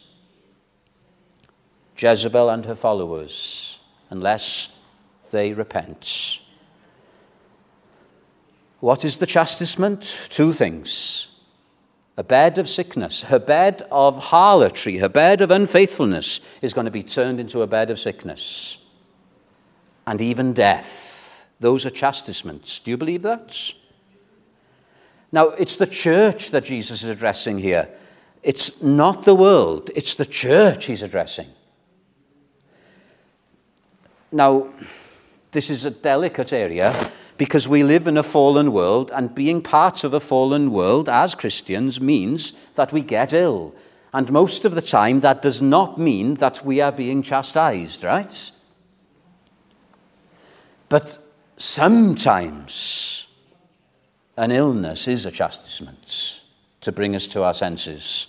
Jezebel 1.97 2.49
and 2.51 2.65
her 2.67 2.75
followers 2.75 3.81
unless 4.11 4.69
they 5.31 5.53
repent. 5.53 6.41
What 8.81 9.05
is 9.05 9.17
the 9.17 9.27
chastisement? 9.27 10.29
Two 10.29 10.53
things. 10.53 11.29
A 12.17 12.25
bed 12.25 12.59
of 12.59 12.69
sickness, 12.69 13.23
her 13.23 13.39
bed 13.39 13.83
of 13.93 14.19
harlotry, 14.19 14.99
her 14.99 15.09
bed 15.09 15.41
of 15.41 15.51
unfaithfulness 15.51 16.41
is 16.63 16.75
going 16.75 16.85
to 16.85 16.91
be 16.91 17.03
turned 17.03 17.39
into 17.39 17.63
a 17.63 17.67
bed 17.67 17.91
of 17.91 17.99
sickness. 17.99 18.79
And 20.07 20.21
even 20.21 20.53
death. 20.53 21.47
Those 21.61 21.87
are 21.87 21.91
chastisements. 21.91 22.81
Do 22.81 22.91
you 22.91 22.97
believe 22.97 23.23
that? 23.23 23.75
Now, 25.31 25.49
it's 25.51 25.77
the 25.77 25.87
church 25.87 26.51
that 26.51 26.65
Jesus 26.65 27.03
is 27.03 27.09
addressing 27.09 27.59
here. 27.59 27.89
It's 28.43 28.83
not 28.83 29.25
the 29.25 29.35
world, 29.35 29.91
it's 29.95 30.15
the 30.15 30.25
church 30.25 30.87
he's 30.87 31.03
addressing. 31.03 31.49
Now, 34.31 34.69
this 35.53 35.71
is 35.71 35.85
a 35.85 35.91
delicate 35.91 36.53
area 36.53 36.95
because 37.39 37.69
we 37.69 37.85
live 37.85 38.07
in 38.09 38.19
a 38.19 38.23
fallen 38.23 38.73
world, 38.73 39.11
and 39.15 39.35
being 39.35 39.63
part 39.63 40.05
of 40.05 40.13
a 40.13 40.21
fallen 40.21 40.73
world 40.73 41.09
as 41.09 41.37
Christians 41.37 42.01
means 42.01 42.53
that 42.75 42.93
we 42.93 43.01
get 43.01 43.33
ill. 43.33 43.75
And 44.13 44.31
most 44.33 44.65
of 44.65 44.75
the 44.75 44.83
time, 44.83 45.21
that 45.21 45.41
does 45.41 45.63
not 45.63 45.99
mean 45.99 46.35
that 46.35 46.65
we 46.65 46.81
are 46.81 46.93
being 46.93 47.23
chastised, 47.23 48.03
right? 48.03 48.51
But 50.89 51.19
sometimes 51.57 53.29
an 54.37 54.51
illness 54.51 55.07
is 55.07 55.25
a 55.25 55.31
chastisement 55.31 56.43
to 56.81 56.91
bring 56.91 57.15
us 57.15 57.29
to 57.29 57.45
our 57.45 57.55
senses. 57.55 58.29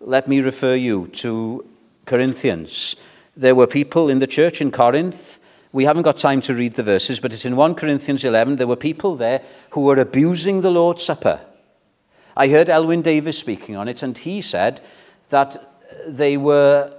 Let 0.00 0.26
me 0.26 0.40
refer 0.40 0.74
you 0.74 1.08
to 1.08 1.66
Corinthians. 2.06 2.96
There 3.36 3.54
were 3.54 3.66
people 3.66 4.08
in 4.08 4.20
the 4.20 4.26
church 4.26 4.60
in 4.60 4.70
Corinth 4.70 5.40
we 5.74 5.84
haven't 5.84 6.04
got 6.04 6.16
time 6.16 6.40
to 6.40 6.54
read 6.54 6.74
the 6.74 6.84
verses, 6.84 7.18
but 7.18 7.32
it's 7.32 7.44
in 7.44 7.56
1 7.56 7.74
Corinthians 7.74 8.24
11. 8.24 8.56
There 8.56 8.66
were 8.68 8.76
people 8.76 9.16
there 9.16 9.42
who 9.70 9.80
were 9.80 9.98
abusing 9.98 10.60
the 10.60 10.70
Lord's 10.70 11.02
Supper. 11.02 11.40
I 12.36 12.46
heard 12.46 12.68
Elwyn 12.68 13.02
Davies 13.02 13.38
speaking 13.38 13.74
on 13.74 13.88
it, 13.88 14.00
and 14.00 14.16
he 14.16 14.40
said 14.40 14.80
that 15.30 15.56
they 16.06 16.36
were 16.36 16.94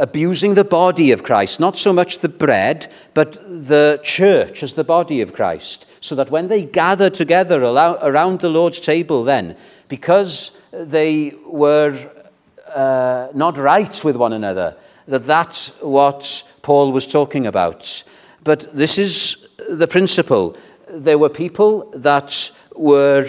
abusing 0.00 0.54
the 0.54 0.64
body 0.64 1.12
of 1.12 1.22
Christ, 1.22 1.60
not 1.60 1.76
so 1.76 1.92
much 1.92 2.20
the 2.20 2.30
bread, 2.30 2.90
but 3.12 3.34
the 3.34 4.00
church 4.02 4.62
as 4.62 4.72
the 4.72 4.82
body 4.82 5.20
of 5.20 5.34
Christ, 5.34 5.86
so 6.00 6.14
that 6.14 6.30
when 6.30 6.48
they 6.48 6.64
gathered 6.64 7.12
together 7.12 7.62
around 7.62 8.40
the 8.40 8.48
Lord's 8.48 8.80
table, 8.80 9.22
then, 9.22 9.54
because 9.88 10.52
they 10.72 11.34
were 11.44 11.94
uh, 12.74 13.28
not 13.34 13.58
right 13.58 14.02
with 14.02 14.16
one 14.16 14.32
another, 14.32 14.76
that 15.06 15.26
that's 15.26 15.68
what 15.80 16.44
Paul 16.62 16.92
was 16.92 17.06
talking 17.06 17.46
about. 17.46 18.04
But 18.44 18.74
this 18.74 18.98
is 18.98 19.48
the 19.68 19.88
principle. 19.88 20.56
There 20.88 21.18
were 21.18 21.28
people 21.28 21.90
that 21.94 22.50
were 22.74 23.28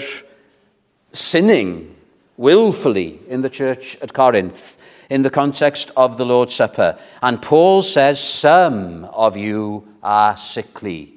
sinning 1.11 1.95
willfully 2.37 3.19
in 3.27 3.41
the 3.41 3.49
church 3.49 3.95
at 4.01 4.13
Corinth 4.13 4.77
in 5.09 5.21
the 5.21 5.29
context 5.29 5.91
of 5.95 6.17
the 6.17 6.25
Lord's 6.25 6.55
Supper. 6.55 6.97
And 7.21 7.41
Paul 7.41 7.81
says, 7.81 8.19
Some 8.19 9.05
of 9.05 9.37
you 9.37 9.87
are 10.01 10.35
sickly 10.35 11.13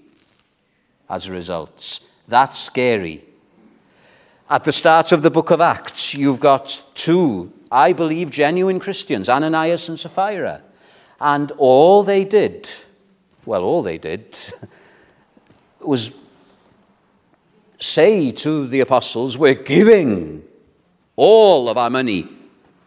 as 1.09 1.27
a 1.27 1.33
result. 1.33 2.01
That's 2.29 2.59
scary. 2.59 3.25
At 4.51 4.64
the 4.64 4.73
start 4.73 5.12
of 5.12 5.23
the 5.23 5.31
book 5.31 5.51
of 5.51 5.61
Acts, 5.61 6.14
you've 6.14 6.40
got 6.40 6.83
two 6.95 7.53
I 7.71 7.93
believe, 7.93 8.31
genuine 8.31 8.81
Christians, 8.81 9.29
Ananias 9.29 9.89
and 9.89 9.99
Sapphira. 9.99 10.63
And 11.21 11.53
all 11.59 12.03
they 12.03 12.25
did, 12.25 12.71
well, 13.45 13.65
all 13.65 13.83
they 13.83 13.99
did, 13.99 14.39
was 15.81 16.13
say 17.79 18.31
to 18.33 18.67
the 18.67 18.81
apostles, 18.81 19.39
We're 19.39 19.55
giving 19.55 20.45
all 21.17 21.69
of 21.69 21.77
our 21.77 21.91
money 21.91 22.29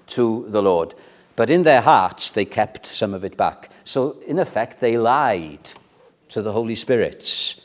to 0.07 0.45
the 0.49 0.61
Lord. 0.61 0.95
But 1.35 1.49
in 1.49 1.63
their 1.63 1.81
hearts, 1.81 2.31
they 2.31 2.45
kept 2.45 2.85
some 2.85 3.13
of 3.13 3.23
it 3.23 3.37
back. 3.37 3.69
So, 3.83 4.17
in 4.27 4.39
effect, 4.39 4.81
they 4.81 4.97
lied 4.97 5.71
to 6.29 6.41
the 6.41 6.51
Holy 6.51 6.75
Spirit. 6.75 7.55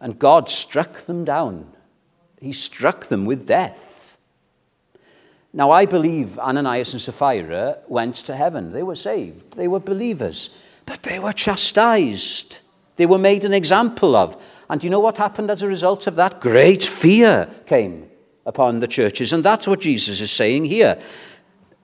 And 0.00 0.18
God 0.18 0.48
struck 0.48 1.02
them 1.02 1.24
down. 1.24 1.72
He 2.40 2.52
struck 2.52 3.06
them 3.06 3.24
with 3.24 3.46
death. 3.46 4.01
Now, 5.54 5.70
I 5.70 5.84
believe 5.84 6.38
Ananias 6.38 6.94
and 6.94 7.02
Sapphira 7.02 7.78
went 7.86 8.16
to 8.16 8.34
heaven. 8.34 8.72
They 8.72 8.82
were 8.82 8.94
saved, 8.94 9.54
they 9.54 9.68
were 9.68 9.80
believers, 9.80 10.50
but 10.86 11.02
they 11.02 11.18
were 11.18 11.32
chastised. 11.32 12.60
They 12.96 13.06
were 13.06 13.18
made 13.18 13.44
an 13.44 13.54
example 13.54 14.14
of. 14.14 14.42
And 14.68 14.80
do 14.80 14.86
you 14.86 14.90
know 14.90 15.00
what 15.00 15.16
happened 15.16 15.50
as 15.50 15.62
a 15.62 15.68
result 15.68 16.06
of 16.06 16.16
that? 16.16 16.40
Great 16.40 16.84
fear 16.84 17.48
came 17.66 18.08
upon 18.44 18.80
the 18.80 18.86
churches. 18.86 19.32
And 19.32 19.42
that's 19.42 19.66
what 19.66 19.80
Jesus 19.80 20.20
is 20.20 20.30
saying 20.30 20.66
here. 20.66 21.00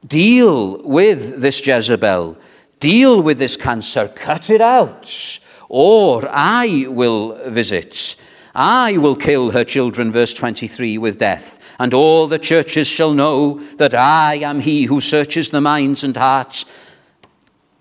Deal 0.06 0.82
with 0.82 1.40
this 1.40 1.66
Jezebel, 1.66 2.36
deal 2.78 3.22
with 3.22 3.38
this 3.38 3.56
cancer, 3.56 4.08
cut 4.08 4.50
it 4.50 4.60
out, 4.60 5.40
or 5.68 6.26
I 6.30 6.86
will 6.88 7.50
visit. 7.50 8.16
I 8.54 8.98
will 8.98 9.16
kill 9.16 9.50
her 9.50 9.64
children, 9.64 10.12
verse 10.12 10.34
23, 10.34 10.98
with 10.98 11.18
death 11.18 11.57
and 11.78 11.94
all 11.94 12.26
the 12.26 12.38
churches 12.38 12.88
shall 12.88 13.14
know 13.14 13.60
that 13.76 13.94
I 13.94 14.34
am 14.36 14.60
he 14.60 14.84
who 14.84 15.00
searches 15.00 15.50
the 15.50 15.60
minds 15.60 16.02
and 16.02 16.16
hearts. 16.16 16.64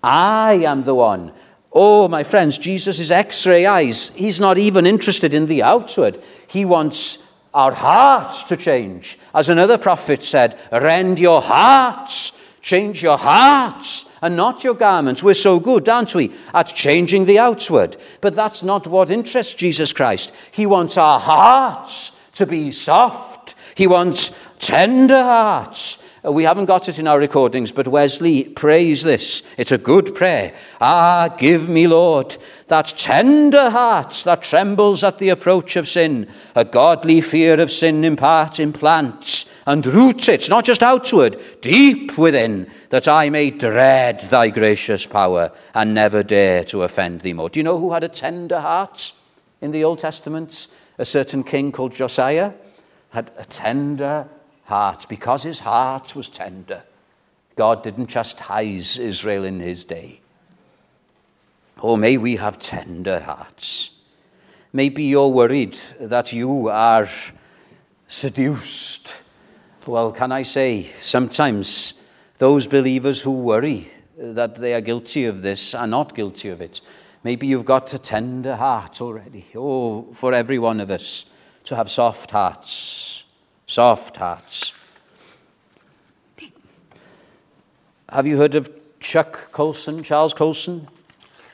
I 0.02 0.54
am 0.64 0.84
the 0.84 0.94
one. 0.94 1.32
Oh, 1.72 2.08
my 2.08 2.22
friends, 2.22 2.58
Jesus 2.58 2.98
is 2.98 3.10
x 3.10 3.46
ray 3.46 3.66
eyes. 3.66 4.10
He's 4.14 4.40
not 4.40 4.56
even 4.56 4.86
interested 4.86 5.34
in 5.34 5.46
the 5.46 5.62
outward. 5.62 6.18
He 6.46 6.64
wants 6.64 7.18
our 7.52 7.72
hearts 7.72 8.44
to 8.44 8.56
change. 8.56 9.18
As 9.34 9.48
another 9.48 9.78
prophet 9.78 10.22
said, 10.22 10.58
rend 10.70 11.18
your 11.18 11.42
hearts, 11.42 12.32
change 12.62 13.02
your 13.02 13.18
hearts, 13.18 14.04
and 14.22 14.36
not 14.36 14.64
your 14.64 14.74
garments. 14.74 15.22
We're 15.22 15.34
so 15.34 15.58
good, 15.58 15.88
aren't 15.88 16.14
we, 16.14 16.32
at 16.54 16.68
changing 16.68 17.24
the 17.24 17.38
outward. 17.38 17.96
But 18.20 18.36
that's 18.36 18.62
not 18.62 18.86
what 18.86 19.10
interests 19.10 19.54
Jesus 19.54 19.92
Christ. 19.92 20.32
He 20.52 20.66
wants 20.66 20.96
our 20.96 21.18
hearts 21.18 22.12
to 22.34 22.46
be 22.46 22.70
soft 22.70 23.54
he 23.78 23.86
wants 23.86 24.32
tender 24.58 25.22
hearts. 25.22 25.98
Uh, 26.24 26.32
we 26.32 26.42
haven't 26.42 26.64
got 26.64 26.88
it 26.88 26.98
in 26.98 27.06
our 27.06 27.20
recordings, 27.20 27.70
but 27.70 27.86
Wesley 27.86 28.42
prays 28.42 29.04
this. 29.04 29.44
It's 29.56 29.70
a 29.70 29.78
good 29.78 30.16
prayer. 30.16 30.52
Ah, 30.80 31.32
give 31.38 31.68
me, 31.68 31.86
Lord, 31.86 32.36
that 32.66 32.92
tender 32.98 33.70
heart 33.70 34.22
that 34.24 34.42
trembles 34.42 35.04
at 35.04 35.18
the 35.18 35.28
approach 35.28 35.76
of 35.76 35.86
sin, 35.86 36.28
a 36.56 36.64
godly 36.64 37.20
fear 37.20 37.60
of 37.60 37.70
sin 37.70 38.02
impart, 38.02 38.58
implants, 38.58 39.46
and 39.64 39.86
roots 39.86 40.28
it, 40.28 40.48
not 40.48 40.64
just 40.64 40.82
outward, 40.82 41.36
deep 41.60 42.18
within, 42.18 42.68
that 42.90 43.06
I 43.06 43.30
may 43.30 43.52
dread 43.52 44.22
thy 44.22 44.50
gracious 44.50 45.06
power 45.06 45.52
and 45.72 45.94
never 45.94 46.24
dare 46.24 46.64
to 46.64 46.82
offend 46.82 47.20
thee 47.20 47.32
more. 47.32 47.48
Do 47.48 47.60
you 47.60 47.64
know 47.64 47.78
who 47.78 47.92
had 47.92 48.02
a 48.02 48.08
tender 48.08 48.58
heart 48.58 49.12
in 49.60 49.70
the 49.70 49.84
Old 49.84 50.00
Testament? 50.00 50.66
A 50.98 51.04
certain 51.04 51.44
king 51.44 51.70
called 51.70 51.94
Josiah 51.94 52.54
had 53.10 53.30
a 53.36 53.44
tender 53.44 54.28
heart, 54.64 55.06
because 55.08 55.42
his 55.42 55.60
heart 55.60 56.14
was 56.14 56.28
tender, 56.28 56.82
God 57.56 57.82
didn't 57.82 58.08
chastise 58.08 58.98
Israel 58.98 59.44
in 59.44 59.60
his 59.60 59.84
day. 59.84 60.20
Oh, 61.82 61.96
may 61.96 62.16
we 62.16 62.36
have 62.36 62.58
tender 62.58 63.18
hearts. 63.20 63.90
Maybe 64.72 65.04
you're 65.04 65.28
worried 65.28 65.78
that 66.00 66.32
you 66.32 66.68
are 66.68 67.08
seduced. 68.06 69.22
Well, 69.86 70.12
can 70.12 70.32
I 70.32 70.42
say, 70.42 70.82
sometimes 70.82 71.94
those 72.38 72.66
believers 72.66 73.22
who 73.22 73.32
worry 73.32 73.90
that 74.16 74.56
they 74.56 74.74
are 74.74 74.80
guilty 74.80 75.24
of 75.24 75.42
this 75.42 75.74
are 75.74 75.86
not 75.86 76.14
guilty 76.14 76.50
of 76.50 76.60
it. 76.60 76.80
Maybe 77.24 77.46
you've 77.46 77.64
got 77.64 77.94
a 77.94 77.98
tender 77.98 78.56
heart 78.56 79.00
already. 79.00 79.46
Oh, 79.54 80.12
for 80.12 80.34
every 80.34 80.58
one 80.58 80.80
of 80.80 80.90
us 80.90 81.24
to 81.68 81.76
have 81.76 81.90
soft 81.90 82.30
hearts 82.32 83.18
soft 83.68 84.16
hearts. 84.16 84.72
Have 88.08 88.26
you 88.26 88.38
heard 88.38 88.54
of 88.54 88.70
Chuck 88.98 89.52
Colson, 89.52 90.02
Charles 90.02 90.32
Colson? 90.32 90.88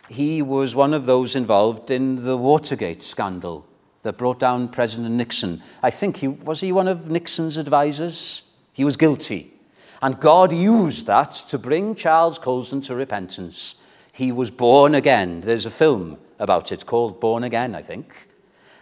He 0.09 0.41
was 0.41 0.77
one 0.77 0.95
of 0.95 1.07
those 1.07 1.35
involved 1.35 1.91
in 1.91 2.25
the 2.25 2.37
Watergate 2.37 3.03
scandal 3.03 3.67
that 4.03 4.17
brought 4.17 4.39
down 4.39 4.69
President 4.69 5.13
Nixon. 5.15 5.61
I 5.83 5.91
think 5.91 6.19
he 6.19 6.29
was 6.29 6.61
he 6.61 6.71
one 6.71 6.87
of 6.87 7.11
Nixon's 7.11 7.57
advisors? 7.57 8.43
He 8.73 8.85
was 8.85 8.97
guilty. 8.97 9.53
And 10.01 10.21
God 10.21 10.53
used 10.53 11.07
that 11.07 11.31
to 11.49 11.59
bring 11.59 11.95
Charles 11.95 12.39
Colson 12.39 12.81
to 12.83 12.95
repentance. 12.95 13.75
He 14.13 14.31
was 14.31 14.51
born 14.51 14.95
again. 14.95 15.41
There's 15.41 15.67
a 15.67 15.71
film 15.71 16.19
about 16.39 16.71
it 16.71 16.87
called 16.87 17.21
Born 17.21 17.43
Again, 17.43 17.75
I 17.75 17.83
think. 17.83 18.29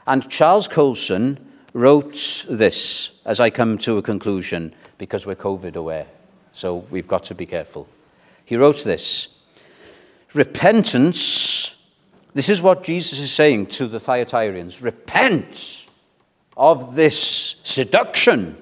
And 0.06 0.28
Charles 0.28 0.68
Colson 0.68 1.38
wrote 1.72 2.44
this 2.48 3.20
as 3.24 3.40
I 3.40 3.50
come 3.50 3.78
to 3.78 3.98
a 3.98 4.02
conclusion 4.02 4.72
because 4.98 5.26
we're 5.26 5.36
COVID 5.36 5.76
aware. 5.76 6.06
So 6.52 6.86
we've 6.90 7.08
got 7.08 7.24
to 7.24 7.34
be 7.34 7.46
careful. 7.46 7.88
He 8.44 8.56
wrote 8.56 8.84
this 8.84 9.28
Repentance, 10.34 11.76
this 12.34 12.48
is 12.48 12.62
what 12.62 12.84
Jesus 12.84 13.18
is 13.18 13.32
saying 13.32 13.66
to 13.66 13.86
the 13.86 13.98
Thyatirians 13.98 14.82
repent 14.82 15.86
of 16.56 16.96
this 16.96 17.56
seduction. 17.62 18.56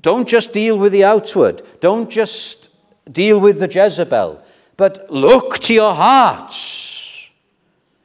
Don't 0.00 0.28
just 0.28 0.52
deal 0.52 0.78
with 0.78 0.92
the 0.92 1.04
outward, 1.04 1.62
don't 1.80 2.08
just 2.08 2.70
deal 3.10 3.40
with 3.40 3.58
the 3.58 3.68
Jezebel, 3.68 4.44
but 4.76 5.10
look 5.10 5.58
to 5.60 5.74
your 5.74 5.94
hearts. 5.94 7.26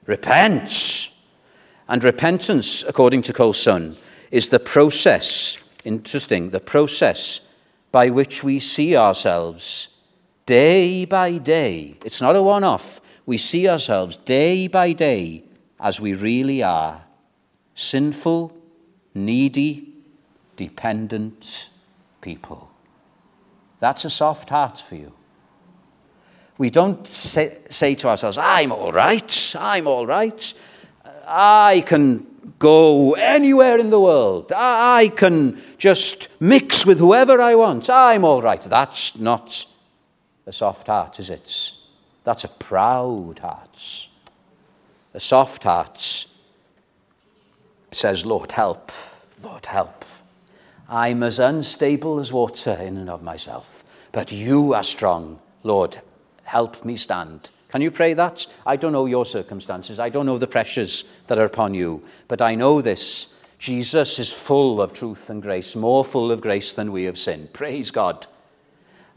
Repent 0.06 1.13
and 1.88 2.04
repentance, 2.04 2.84
according 2.84 3.22
to 3.24 3.34
Colson, 3.34 3.96
is 4.32 4.50
the 4.50 4.60
process, 4.60 5.58
interesting, 5.84 6.50
the 6.50 6.60
process 6.60 7.42
by 7.92 8.10
which 8.10 8.44
we 8.44 8.60
see 8.60 8.96
ourselves 8.96 9.90
day 10.46 11.06
by 11.06 11.38
day. 11.38 11.96
It's 12.04 12.22
not 12.22 12.36
a 12.36 12.42
one 12.42 12.64
off. 12.64 13.00
We 13.26 13.38
see 13.38 13.70
ourselves 13.70 14.18
day 14.18 14.68
by 14.68 14.94
day 14.94 15.44
as 15.80 16.02
we 16.02 16.14
really 16.14 16.64
are 16.64 17.06
sinful, 17.74 18.56
needy, 19.14 19.94
dependent 20.56 21.70
people. 22.22 22.72
That's 23.80 24.06
a 24.06 24.10
soft 24.10 24.50
heart 24.50 24.80
for 24.80 24.96
you. 24.96 25.14
We 26.58 26.70
don't 26.70 27.06
say, 27.08 27.60
say 27.70 27.96
to 27.96 28.08
ourselves, 28.08 28.38
I'm 28.38 28.72
all 28.72 28.92
right, 28.92 29.56
I'm 29.60 29.88
all 29.88 30.06
right. 30.06 30.54
I 31.28 31.84
can 31.86 32.28
go 32.60 33.14
anywhere 33.14 33.78
in 33.78 33.90
the 33.90 34.00
world. 34.00 34.52
I 34.56 35.12
can 35.16 35.62
just 35.78 36.28
mix 36.40 36.86
with 36.86 37.00
whoever 37.00 37.42
I 37.42 37.56
want. 37.56 37.90
I'm 37.90 38.26
all 38.26 38.42
right. 38.42 38.62
That's 38.62 39.18
not 39.18 39.66
a 40.46 40.52
soft 40.52 40.88
heart, 40.88 41.20
is 41.20 41.30
it? 41.30 41.74
That's 42.24 42.44
a 42.44 42.50
proud 42.50 43.40
heart. 43.40 44.10
A 45.14 45.20
soft 45.20 45.64
heart 45.64 46.28
says, 47.92 48.26
Lord, 48.26 48.52
help. 48.52 48.92
Lord, 49.44 49.66
help. 49.66 50.06
I'm 50.90 51.24
as 51.24 51.40
unstable 51.40 52.20
as 52.20 52.32
water 52.32 52.78
in 52.80 52.98
and 52.98 53.10
of 53.10 53.24
myself, 53.24 53.84
but 54.12 54.32
you 54.32 54.74
are 54.74 54.84
strong. 54.84 55.40
Lord, 55.64 56.00
help 56.44 56.84
me 56.86 56.96
stand. 56.96 57.52
Can 57.74 57.82
you 57.82 57.90
pray 57.90 58.14
that? 58.14 58.46
I 58.68 58.76
don't 58.76 58.94
know 58.94 59.08
your 59.08 59.26
circumstances. 59.26 59.98
I 59.98 60.10
don't 60.10 60.28
know 60.28 60.38
the 60.38 60.46
pressures 60.46 61.06
that 61.26 61.40
are 61.40 61.46
upon 61.46 61.74
you. 61.74 62.04
But 62.28 62.40
I 62.40 62.54
know 62.54 62.82
this 62.82 63.34
Jesus 63.58 64.20
is 64.20 64.32
full 64.32 64.80
of 64.80 64.94
truth 64.94 65.32
and 65.32 65.42
grace, 65.42 65.76
more 65.76 66.06
full 66.06 66.32
of 66.32 66.40
grace 66.40 66.76
than 66.76 66.92
we 66.92 67.06
have 67.06 67.18
sinned. 67.18 67.52
Praise 67.52 67.90
God. 67.90 68.28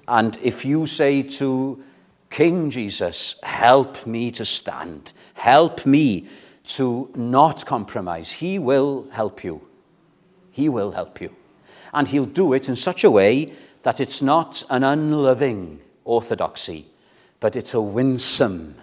And 0.09 0.39
if 0.43 0.65
you 0.65 0.87
say 0.87 1.21
to 1.23 1.85
King 2.31 2.71
Jesus, 2.71 3.39
help 3.43 4.07
me 4.07 4.31
to 4.31 4.47
stand, 4.47 5.13
help 5.35 5.85
me 5.85 6.27
to 6.77 7.11
not 7.15 7.67
compromise, 7.67 8.33
he 8.33 8.59
will 8.59 9.07
help 9.11 9.45
you. 9.45 9.69
He 10.51 10.71
will 10.71 10.93
help 10.93 11.21
you. 11.21 11.37
And 11.93 12.09
he'll 12.09 12.25
do 12.25 12.55
it 12.55 12.71
in 12.71 12.77
such 12.77 13.05
a 13.05 13.11
way 13.11 13.53
that 13.83 14.01
it's 14.01 14.23
not 14.23 14.63
an 14.71 14.83
unloving 14.83 15.83
orthodoxy 16.07 16.87
but 17.41 17.57
it's 17.57 17.75
a 17.75 17.81
winsome 17.81 18.77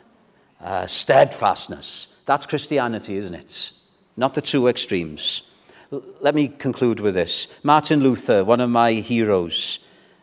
uh, 0.62 0.86
steadfastness. 0.86 2.08
That's 2.26 2.46
Christianity, 2.46 3.18
isn't 3.18 3.36
it? 3.36 3.72
Not 4.16 4.34
the 4.34 4.42
two 4.42 4.68
extremes. 4.68 5.44
L- 5.92 6.04
let 6.22 6.36
me 6.36 6.48
conclude 6.48 7.00
with 7.00 7.16
this. 7.16 7.48
Martin 7.64 8.02
Luther, 8.02 8.44
one 8.44 8.62
of 8.62 8.70
my 8.70 8.94
heroes, 8.94 9.80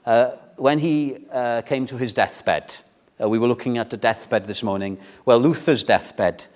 uh, 0.06 0.32
when 0.56 0.78
he 0.78 1.26
uh, 1.32 1.62
came 1.62 1.86
to 1.86 1.96
his 1.96 2.12
deathbed, 2.12 2.76
uh, 3.22 3.28
we 3.28 3.38
were 3.38 3.48
looking 3.48 3.78
at 3.78 3.90
the 3.90 3.96
deathbed 3.96 4.46
this 4.46 4.62
morning. 4.62 4.98
Well, 5.24 5.38
Luther's 5.38 5.84
deathbed, 5.84 6.46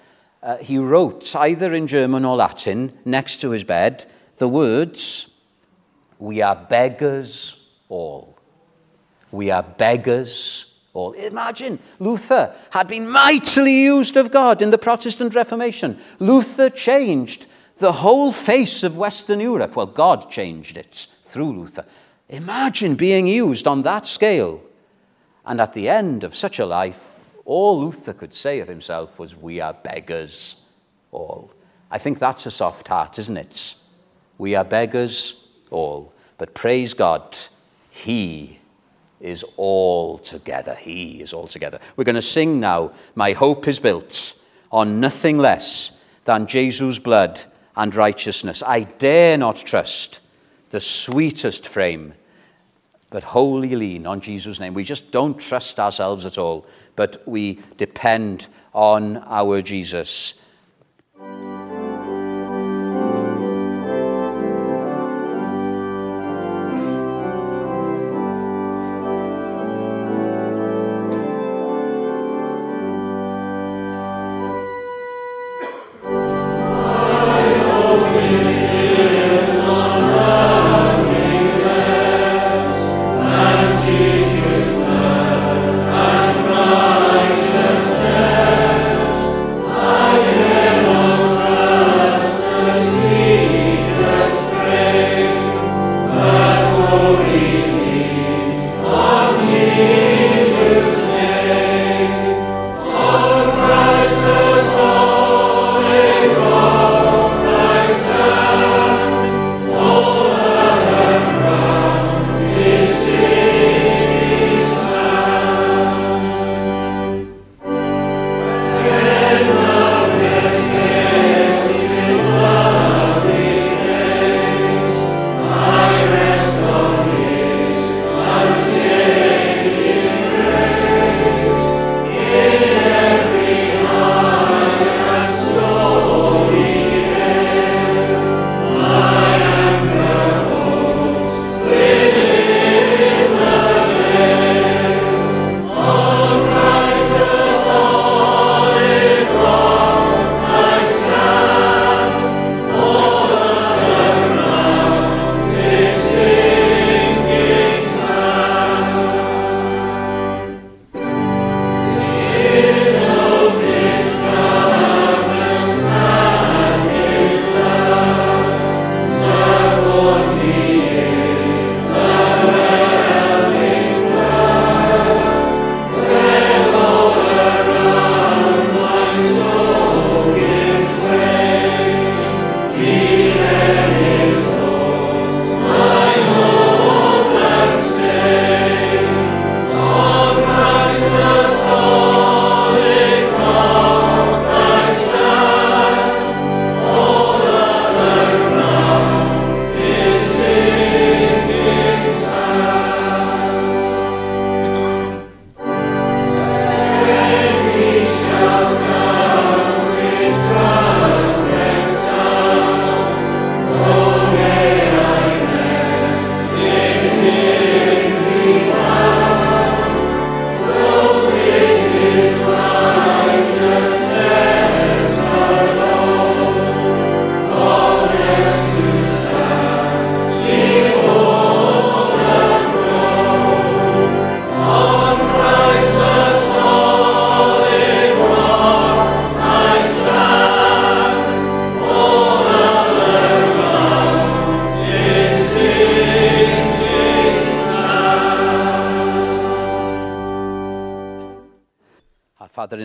uh, 0.42 0.58
he 0.58 0.78
wrote 0.78 1.34
either 1.36 1.74
in 1.74 1.86
German 1.86 2.24
or 2.24 2.36
Latin 2.36 2.98
next 3.04 3.40
to 3.40 3.50
his 3.50 3.64
bed 3.64 4.06
the 4.38 4.48
words, 4.48 5.28
We 6.18 6.42
are 6.42 6.56
beggars 6.56 7.60
all. 7.88 8.38
We 9.30 9.50
are 9.50 9.62
beggars 9.62 10.66
all. 10.94 11.12
Imagine, 11.12 11.78
Luther 11.98 12.54
had 12.70 12.88
been 12.88 13.08
mightily 13.08 13.82
used 13.82 14.16
of 14.16 14.30
God 14.30 14.62
in 14.62 14.70
the 14.70 14.78
Protestant 14.78 15.34
Reformation. 15.34 15.98
Luther 16.20 16.70
changed 16.70 17.46
the 17.78 17.92
whole 17.92 18.32
face 18.32 18.82
of 18.82 18.96
Western 18.96 19.40
Europe. 19.40 19.76
Well, 19.76 19.86
God 19.86 20.30
changed 20.30 20.76
it 20.76 21.08
through 21.22 21.52
Luther. 21.52 21.84
Imagine 22.28 22.94
being 22.94 23.26
used 23.26 23.66
on 23.66 23.82
that 23.82 24.06
scale. 24.06 24.62
And 25.44 25.60
at 25.60 25.74
the 25.74 25.88
end 25.88 26.24
of 26.24 26.34
such 26.34 26.58
a 26.58 26.64
life, 26.64 27.30
all 27.44 27.80
Luther 27.80 28.14
could 28.14 28.32
say 28.32 28.60
of 28.60 28.68
himself 28.68 29.18
was, 29.18 29.36
We 29.36 29.60
are 29.60 29.74
beggars 29.74 30.56
all. 31.10 31.52
I 31.90 31.98
think 31.98 32.18
that's 32.18 32.46
a 32.46 32.50
soft 32.50 32.88
heart, 32.88 33.18
isn't 33.18 33.36
it? 33.36 33.74
We 34.38 34.54
are 34.54 34.64
beggars 34.64 35.36
all. 35.70 36.12
But 36.38 36.54
praise 36.54 36.94
God, 36.94 37.36
He 37.90 38.58
is 39.24 39.44
all 39.56 40.18
together. 40.18 40.74
He 40.74 41.20
is 41.20 41.32
all 41.32 41.46
together. 41.46 41.78
We're 41.96 42.04
going 42.04 42.14
to 42.14 42.22
sing 42.22 42.60
now, 42.60 42.92
My 43.14 43.32
Hope 43.32 43.66
is 43.66 43.80
Built 43.80 44.38
on 44.70 45.00
nothing 45.00 45.38
less 45.38 45.92
than 46.24 46.46
Jesus' 46.46 46.98
blood 46.98 47.40
and 47.76 47.94
righteousness. 47.94 48.62
I 48.62 48.82
dare 48.82 49.38
not 49.38 49.56
trust 49.56 50.20
the 50.70 50.80
sweetest 50.80 51.66
frame, 51.66 52.14
but 53.10 53.22
wholly 53.22 53.76
lean 53.76 54.06
on 54.06 54.20
Jesus' 54.20 54.60
name. 54.60 54.74
We 54.74 54.84
just 54.84 55.10
don't 55.10 55.38
trust 55.38 55.80
ourselves 55.80 56.26
at 56.26 56.36
all, 56.36 56.66
but 56.96 57.22
we 57.26 57.60
depend 57.76 58.48
on 58.72 59.18
our 59.18 59.62
Jesus. 59.62 60.34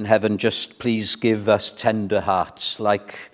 Heaven, 0.09 0.39
just 0.39 0.79
please 0.79 1.15
give 1.15 1.47
us 1.47 1.71
tender 1.71 2.19
hearts 2.19 2.79
like 2.79 3.29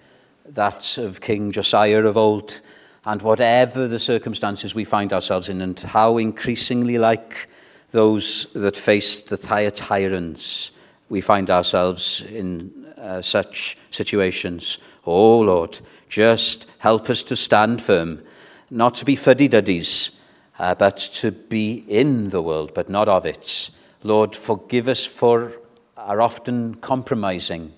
that 0.45 0.97
of 0.97 1.21
King 1.21 1.53
Josiah 1.53 2.03
of 2.03 2.17
old, 2.17 2.59
and 3.05 3.21
whatever 3.21 3.87
the 3.87 3.97
circumstances 3.97 4.75
we 4.75 4.83
find 4.83 5.13
ourselves 5.13 5.47
in, 5.47 5.61
and 5.61 5.79
how 5.79 6.17
increasingly 6.17 6.97
like 6.97 7.47
those 7.91 8.47
that 8.53 8.75
faced 8.75 9.29
the 9.29 9.37
Thyatirians 9.37 10.71
we 11.07 11.21
find 11.21 11.49
ourselves 11.49 12.23
in 12.23 12.85
uh, 12.97 13.21
such 13.21 13.77
situations. 13.89 14.77
Oh 15.05 15.39
Lord, 15.39 15.79
just 16.09 16.67
help 16.79 17.09
us 17.09 17.23
to 17.23 17.37
stand 17.37 17.81
firm, 17.81 18.21
not 18.69 18.95
to 18.95 19.05
be 19.05 19.15
fuddy-duddies, 19.15 20.11
uh, 20.59 20.75
but 20.75 20.97
to 20.97 21.31
be 21.31 21.85
in 21.87 22.31
the 22.31 22.41
world, 22.41 22.73
but 22.73 22.89
not 22.89 23.07
of 23.07 23.25
it. 23.25 23.69
Lord, 24.03 24.35
forgive 24.35 24.89
us 24.89 25.05
for 25.05 25.53
our 25.97 26.21
often 26.21 26.75
compromising, 26.75 27.73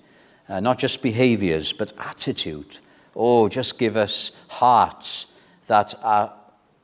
uh, 0.48 0.60
not 0.60 0.78
just 0.78 1.02
behaviors, 1.02 1.72
but 1.72 1.92
attitude. 1.98 2.78
Oh, 3.14 3.48
just 3.48 3.78
give 3.78 3.96
us 3.96 4.32
hearts 4.48 5.26
that 5.66 5.94
are 6.02 6.32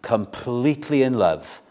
completely 0.02 1.02
in 1.02 1.14
love 1.14 1.62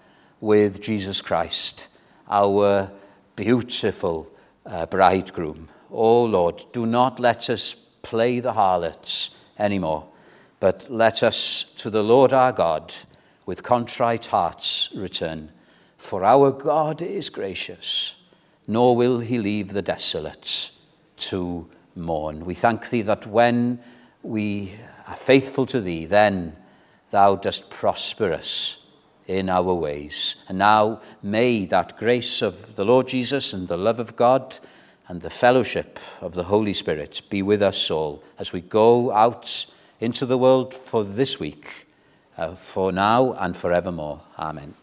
with 0.41 0.81
Jesus 0.81 1.21
Christ, 1.21 1.87
our 2.29 2.91
beautiful 3.35 4.31
uh, 4.65 4.85
bridegroom. 4.87 5.69
Oh, 5.91 6.25
Lord, 6.25 6.63
do 6.73 6.85
not 6.85 7.19
let 7.19 7.49
us 7.49 7.75
play 8.01 8.39
the 8.39 8.53
harlots 8.53 9.29
anymore, 9.57 10.07
but 10.59 10.87
let 10.89 11.23
us 11.23 11.63
to 11.77 11.89
the 11.89 12.03
Lord 12.03 12.33
our 12.33 12.51
God 12.51 12.93
with 13.45 13.63
contrite 13.63 14.27
hearts 14.27 14.89
return. 14.95 15.51
For 15.97 16.23
our 16.23 16.51
God 16.51 17.01
is 17.01 17.29
gracious, 17.29 18.15
nor 18.67 18.95
will 18.95 19.19
he 19.19 19.37
leave 19.37 19.73
the 19.73 19.81
desolate 19.81 20.71
to 21.17 21.69
mourn. 21.95 22.45
We 22.45 22.53
thank 22.53 22.89
thee 22.89 23.01
that 23.03 23.27
when 23.27 23.79
we 24.21 24.73
are 25.07 25.15
faithful 25.15 25.65
to 25.67 25.81
thee, 25.81 26.05
then 26.05 26.55
thou 27.09 27.35
dost 27.35 27.69
prosper 27.69 28.33
us 28.33 28.79
in 29.27 29.49
our 29.49 29.73
ways. 29.73 30.35
And 30.47 30.57
now 30.57 31.01
may 31.21 31.65
that 31.65 31.97
grace 31.97 32.41
of 32.41 32.75
the 32.75 32.85
Lord 32.85 33.07
Jesus 33.07 33.53
and 33.53 33.67
the 33.67 33.77
love 33.77 33.99
of 33.99 34.15
God 34.15 34.57
and 35.07 35.21
the 35.21 35.29
fellowship 35.29 35.99
of 36.21 36.33
the 36.33 36.45
Holy 36.45 36.73
Spirit 36.73 37.21
be 37.29 37.41
with 37.41 37.61
us 37.61 37.91
all 37.91 38.23
as 38.39 38.53
we 38.53 38.61
go 38.61 39.11
out 39.11 39.65
into 39.99 40.25
the 40.25 40.37
world 40.37 40.73
for 40.73 41.03
this 41.03 41.39
week, 41.39 41.87
uh, 42.37 42.55
for 42.55 42.91
now 42.91 43.33
and 43.33 43.55
forevermore. 43.55 44.21
Amen. 44.37 44.73